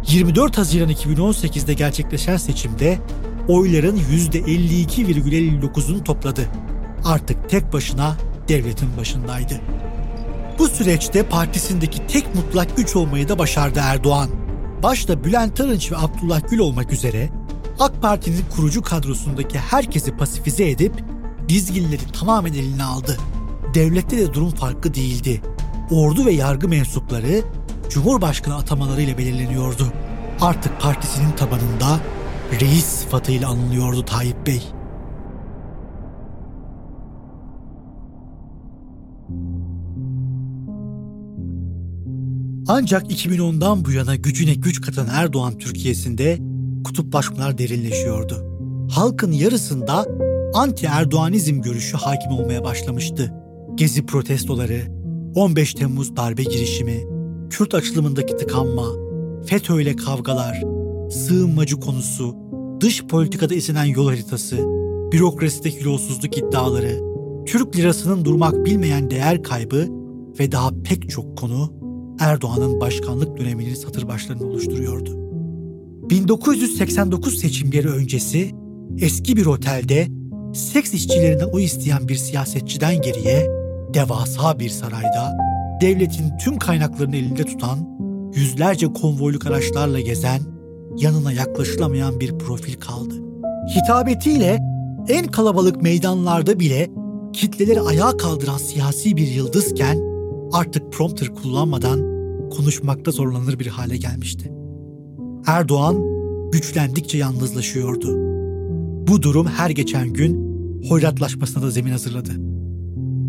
24 0.08 0.58
Haziran 0.58 0.90
2018'de 0.90 1.74
gerçekleşen 1.74 2.36
seçimde 2.36 2.98
oyların 3.48 3.96
%52,59'unu 3.96 6.04
topladı. 6.04 6.48
Artık 7.04 7.50
tek 7.50 7.72
başına 7.72 8.16
devletin 8.48 8.96
başındaydı. 8.96 9.60
Bu 10.58 10.68
süreçte 10.68 11.22
partisindeki 11.22 12.06
tek 12.06 12.34
mutlak 12.34 12.76
güç 12.76 12.96
olmayı 12.96 13.28
da 13.28 13.38
başardı 13.38 13.80
Erdoğan. 13.82 14.30
Başta 14.82 15.24
Bülent 15.24 15.60
Arınç 15.60 15.92
ve 15.92 15.96
Abdullah 15.96 16.40
Gül 16.50 16.58
olmak 16.58 16.92
üzere 16.92 17.30
AK 17.80 18.02
Parti'nin 18.02 18.44
kurucu 18.56 18.82
kadrosundaki 18.82 19.58
herkesi 19.58 20.16
pasifize 20.16 20.70
edip 20.70 21.11
dizginleri 21.48 22.12
tamamen 22.12 22.52
eline 22.52 22.84
aldı. 22.84 23.18
Devlette 23.74 24.18
de 24.18 24.34
durum 24.34 24.50
farklı 24.50 24.94
değildi. 24.94 25.42
Ordu 25.90 26.26
ve 26.26 26.32
yargı 26.32 26.68
mensupları 26.68 27.42
Cumhurbaşkanı 27.90 28.56
atamalarıyla 28.56 29.18
belirleniyordu. 29.18 29.92
Artık 30.40 30.80
partisinin 30.80 31.32
tabanında 31.32 32.00
reis 32.60 32.84
sıfatıyla 32.84 33.48
anılıyordu 33.48 34.04
Tayyip 34.04 34.46
Bey. 34.46 34.62
Ancak 42.68 43.10
2010'dan 43.12 43.84
bu 43.84 43.90
yana 43.90 44.16
gücüne 44.16 44.54
güç 44.54 44.80
katan 44.80 45.08
Erdoğan 45.10 45.58
Türkiye'sinde 45.58 46.38
kutuplaşmalar 46.84 47.58
derinleşiyordu. 47.58 48.44
Halkın 48.90 49.32
yarısında 49.32 50.06
anti-Erdoğanizm 50.54 51.62
görüşü 51.62 51.96
hakim 51.96 52.32
olmaya 52.32 52.64
başlamıştı. 52.64 53.32
Gezi 53.74 54.06
protestoları, 54.06 54.80
15 55.34 55.74
Temmuz 55.74 56.16
darbe 56.16 56.42
girişimi, 56.42 57.00
Kürt 57.50 57.74
açılımındaki 57.74 58.36
tıkanma, 58.36 58.86
FETÖ 59.46 59.82
ile 59.82 59.96
kavgalar, 59.96 60.62
sığınmacı 61.10 61.80
konusu, 61.80 62.36
dış 62.80 63.04
politikada 63.04 63.54
izlenen 63.54 63.84
yol 63.84 64.06
haritası, 64.06 64.56
bürokrasideki 65.12 65.84
yolsuzluk 65.84 66.38
iddiaları, 66.38 67.00
Türk 67.46 67.76
lirasının 67.76 68.24
durmak 68.24 68.66
bilmeyen 68.66 69.10
değer 69.10 69.42
kaybı 69.42 69.88
ve 70.38 70.52
daha 70.52 70.70
pek 70.84 71.10
çok 71.10 71.38
konu 71.38 71.72
Erdoğan'ın 72.20 72.80
başkanlık 72.80 73.38
döneminin 73.38 73.74
satır 73.74 74.08
başlarını 74.08 74.44
oluşturuyordu. 74.44 75.10
1989 76.10 77.38
seçimleri 77.38 77.88
öncesi 77.88 78.50
eski 78.98 79.36
bir 79.36 79.46
otelde 79.46 80.21
seks 80.54 80.94
işçilerinden 80.94 81.48
oy 81.52 81.64
isteyen 81.64 82.08
bir 82.08 82.16
siyasetçiden 82.16 83.00
geriye 83.00 83.50
devasa 83.94 84.58
bir 84.58 84.68
sarayda 84.68 85.38
devletin 85.80 86.36
tüm 86.44 86.58
kaynaklarını 86.58 87.16
elinde 87.16 87.44
tutan 87.44 87.78
yüzlerce 88.34 88.92
konvoyluk 88.92 89.46
araçlarla 89.46 90.00
gezen 90.00 90.40
yanına 90.98 91.32
yaklaşılamayan 91.32 92.20
bir 92.20 92.38
profil 92.38 92.74
kaldı. 92.74 93.14
Hitabetiyle 93.76 94.58
en 95.08 95.26
kalabalık 95.26 95.82
meydanlarda 95.82 96.60
bile 96.60 96.90
kitleleri 97.32 97.80
ayağa 97.80 98.16
kaldıran 98.16 98.58
siyasi 98.58 99.16
bir 99.16 99.28
yıldızken 99.28 99.98
artık 100.52 100.92
prompter 100.92 101.34
kullanmadan 101.34 102.00
konuşmakta 102.50 103.10
zorlanır 103.10 103.58
bir 103.58 103.66
hale 103.66 103.96
gelmişti. 103.96 104.52
Erdoğan 105.46 105.96
güçlendikçe 106.52 107.18
yalnızlaşıyordu. 107.18 108.31
Bu 109.08 109.22
durum 109.22 109.46
her 109.46 109.70
geçen 109.70 110.08
gün 110.08 110.52
hoyratlaşmasına 110.88 111.62
da 111.62 111.70
zemin 111.70 111.92
hazırladı. 111.92 112.30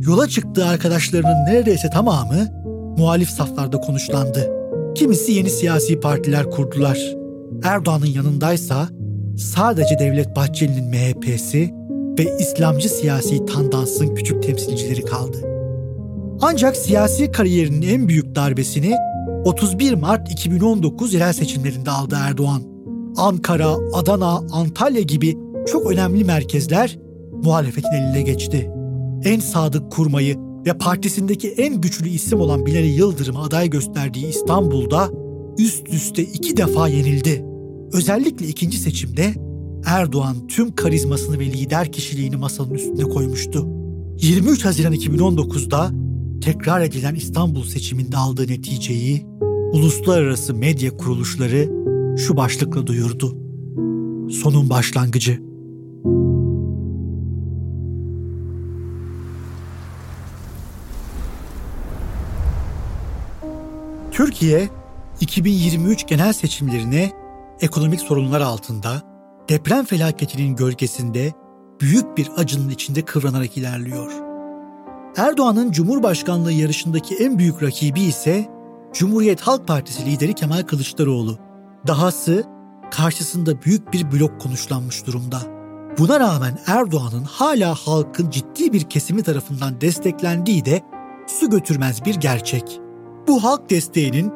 Yola 0.07 0.27
çıktığı 0.27 0.65
arkadaşlarının 0.65 1.45
neredeyse 1.45 1.89
tamamı 1.89 2.47
muhalif 2.97 3.29
saflarda 3.29 3.81
konuşlandı. 3.81 4.51
Kimisi 4.95 5.31
yeni 5.31 5.49
siyasi 5.49 5.99
partiler 5.99 6.51
kurdular. 6.51 6.99
Erdoğan'ın 7.63 8.05
yanındaysa 8.05 8.87
sadece 9.37 9.99
Devlet 9.99 10.35
Bahçeli'nin 10.35 10.89
MHP'si 10.89 11.73
ve 12.19 12.37
İslamcı 12.39 12.89
siyasi 12.89 13.45
tandansın 13.45 14.15
küçük 14.15 14.43
temsilcileri 14.43 15.01
kaldı. 15.01 15.37
Ancak 16.41 16.75
siyasi 16.75 17.31
kariyerinin 17.31 17.81
en 17.81 18.07
büyük 18.07 18.35
darbesini 18.35 18.95
31 19.45 19.93
Mart 19.93 20.31
2019 20.31 21.13
yerel 21.13 21.33
seçimlerinde 21.33 21.91
aldı 21.91 22.17
Erdoğan. 22.19 22.61
Ankara, 23.17 23.69
Adana, 23.93 24.41
Antalya 24.51 25.01
gibi 25.01 25.37
çok 25.67 25.91
önemli 25.91 26.23
merkezler 26.23 26.99
muhalefetin 27.43 27.91
eline 27.91 28.21
geçti. 28.21 28.71
En 29.23 29.39
sadık 29.39 29.91
kurmayı 29.91 30.37
ve 30.65 30.73
partisindeki 30.77 31.49
en 31.49 31.81
güçlü 31.81 32.09
isim 32.09 32.39
olan 32.39 32.65
Binali 32.65 32.87
Yıldırım'ı 32.87 33.41
aday 33.41 33.69
gösterdiği 33.69 34.27
İstanbul'da 34.27 35.09
üst 35.57 35.89
üste 35.89 36.23
iki 36.23 36.57
defa 36.57 36.87
yenildi. 36.87 37.45
Özellikle 37.93 38.47
ikinci 38.47 38.77
seçimde 38.77 39.33
Erdoğan 39.85 40.47
tüm 40.47 40.75
karizmasını 40.75 41.39
ve 41.39 41.45
lider 41.45 41.91
kişiliğini 41.91 42.35
masanın 42.35 42.73
üstüne 42.73 43.03
koymuştu. 43.03 43.67
23 44.21 44.65
Haziran 44.65 44.93
2019'da 44.93 45.91
tekrar 46.41 46.81
edilen 46.81 47.15
İstanbul 47.15 47.63
seçiminde 47.63 48.17
aldığı 48.17 48.47
neticeyi 48.47 49.25
uluslararası 49.73 50.53
medya 50.53 50.97
kuruluşları 50.97 51.69
şu 52.17 52.37
başlıkla 52.37 52.87
duyurdu. 52.87 53.37
Sonun 54.29 54.69
başlangıcı. 54.69 55.52
Türkiye 64.25 64.69
2023 65.21 66.07
genel 66.07 66.33
seçimlerine 66.33 67.11
ekonomik 67.61 68.01
sorunlar 68.01 68.41
altında, 68.41 69.01
deprem 69.49 69.85
felaketinin 69.85 70.55
gölgesinde 70.55 71.31
büyük 71.81 72.17
bir 72.17 72.29
acının 72.37 72.69
içinde 72.69 73.01
kıvranarak 73.01 73.57
ilerliyor. 73.57 74.11
Erdoğan'ın 75.17 75.71
Cumhurbaşkanlığı 75.71 76.51
yarışındaki 76.51 77.15
en 77.15 77.39
büyük 77.39 77.63
rakibi 77.63 78.01
ise 78.01 78.49
Cumhuriyet 78.93 79.41
Halk 79.41 79.67
Partisi 79.67 80.05
lideri 80.05 80.33
Kemal 80.33 80.61
Kılıçdaroğlu. 80.61 81.37
Dahası 81.87 82.43
karşısında 82.91 83.61
büyük 83.61 83.93
bir 83.93 84.11
blok 84.11 84.41
konuşlanmış 84.41 85.05
durumda. 85.05 85.39
Buna 85.97 86.19
rağmen 86.19 86.59
Erdoğan'ın 86.67 87.23
hala 87.23 87.75
halkın 87.75 88.29
ciddi 88.29 88.73
bir 88.73 88.81
kesimi 88.81 89.23
tarafından 89.23 89.81
desteklendiği 89.81 90.65
de 90.65 90.81
su 91.27 91.49
götürmez 91.49 92.05
bir 92.05 92.15
gerçek. 92.15 92.82
Bu 93.27 93.43
halk 93.43 93.69
desteğinin 93.69 94.31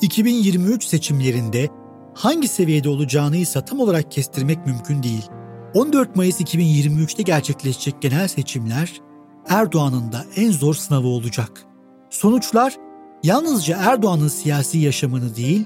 2023 0.00 0.84
seçimlerinde 0.84 1.68
hangi 2.14 2.48
seviyede 2.48 2.88
olacağını 2.88 3.36
ise 3.36 3.64
tam 3.64 3.80
olarak 3.80 4.10
kestirmek 4.10 4.66
mümkün 4.66 5.02
değil. 5.02 5.28
14 5.74 6.16
Mayıs 6.16 6.40
2023'te 6.40 7.22
gerçekleşecek 7.22 8.02
genel 8.02 8.28
seçimler 8.28 9.00
Erdoğan'ın 9.48 10.12
da 10.12 10.24
en 10.36 10.50
zor 10.50 10.74
sınavı 10.74 11.06
olacak. 11.06 11.66
Sonuçlar 12.10 12.76
yalnızca 13.22 13.78
Erdoğan'ın 13.80 14.28
siyasi 14.28 14.78
yaşamını 14.78 15.36
değil, 15.36 15.64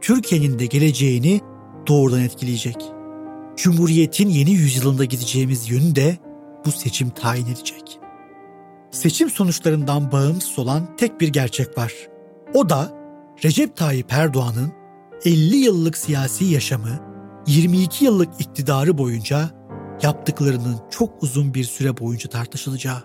Türkiye'nin 0.00 0.58
de 0.58 0.66
geleceğini 0.66 1.40
doğrudan 1.86 2.20
etkileyecek. 2.20 2.76
Cumhuriyetin 3.56 4.28
yeni 4.28 4.50
yüzyılında 4.50 5.04
gideceğimiz 5.04 5.70
yönü 5.70 5.96
de 5.96 6.18
bu 6.66 6.72
seçim 6.72 7.10
tayin 7.10 7.46
edecek. 7.46 7.98
Seçim 8.90 9.30
sonuçlarından 9.30 10.12
bağımsız 10.12 10.58
olan 10.58 10.96
tek 10.96 11.20
bir 11.20 11.28
gerçek 11.28 11.78
var. 11.78 11.92
O 12.54 12.68
da 12.68 12.92
Recep 13.44 13.76
Tayyip 13.76 14.12
Erdoğan'ın 14.12 14.72
50 15.24 15.56
yıllık 15.56 15.96
siyasi 15.96 16.44
yaşamı, 16.44 17.00
22 17.46 18.04
yıllık 18.04 18.40
iktidarı 18.40 18.98
boyunca 18.98 19.50
yaptıklarının 20.02 20.80
çok 20.90 21.22
uzun 21.22 21.54
bir 21.54 21.64
süre 21.64 21.98
boyunca 21.98 22.30
tartışılacağı. 22.30 23.02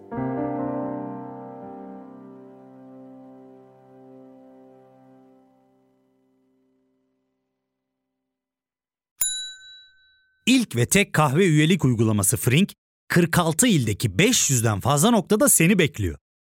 İlk 10.45 10.75
ve 10.75 10.85
tek 10.85 11.13
kahve 11.13 11.45
üyelik 11.45 11.85
uygulaması 11.85 12.37
Frink, 12.37 12.73
46 13.07 13.67
ildeki 13.67 14.09
500'den 14.09 14.79
fazla 14.79 15.11
noktada 15.11 15.49
seni 15.49 15.79
bekliyor. 15.79 16.17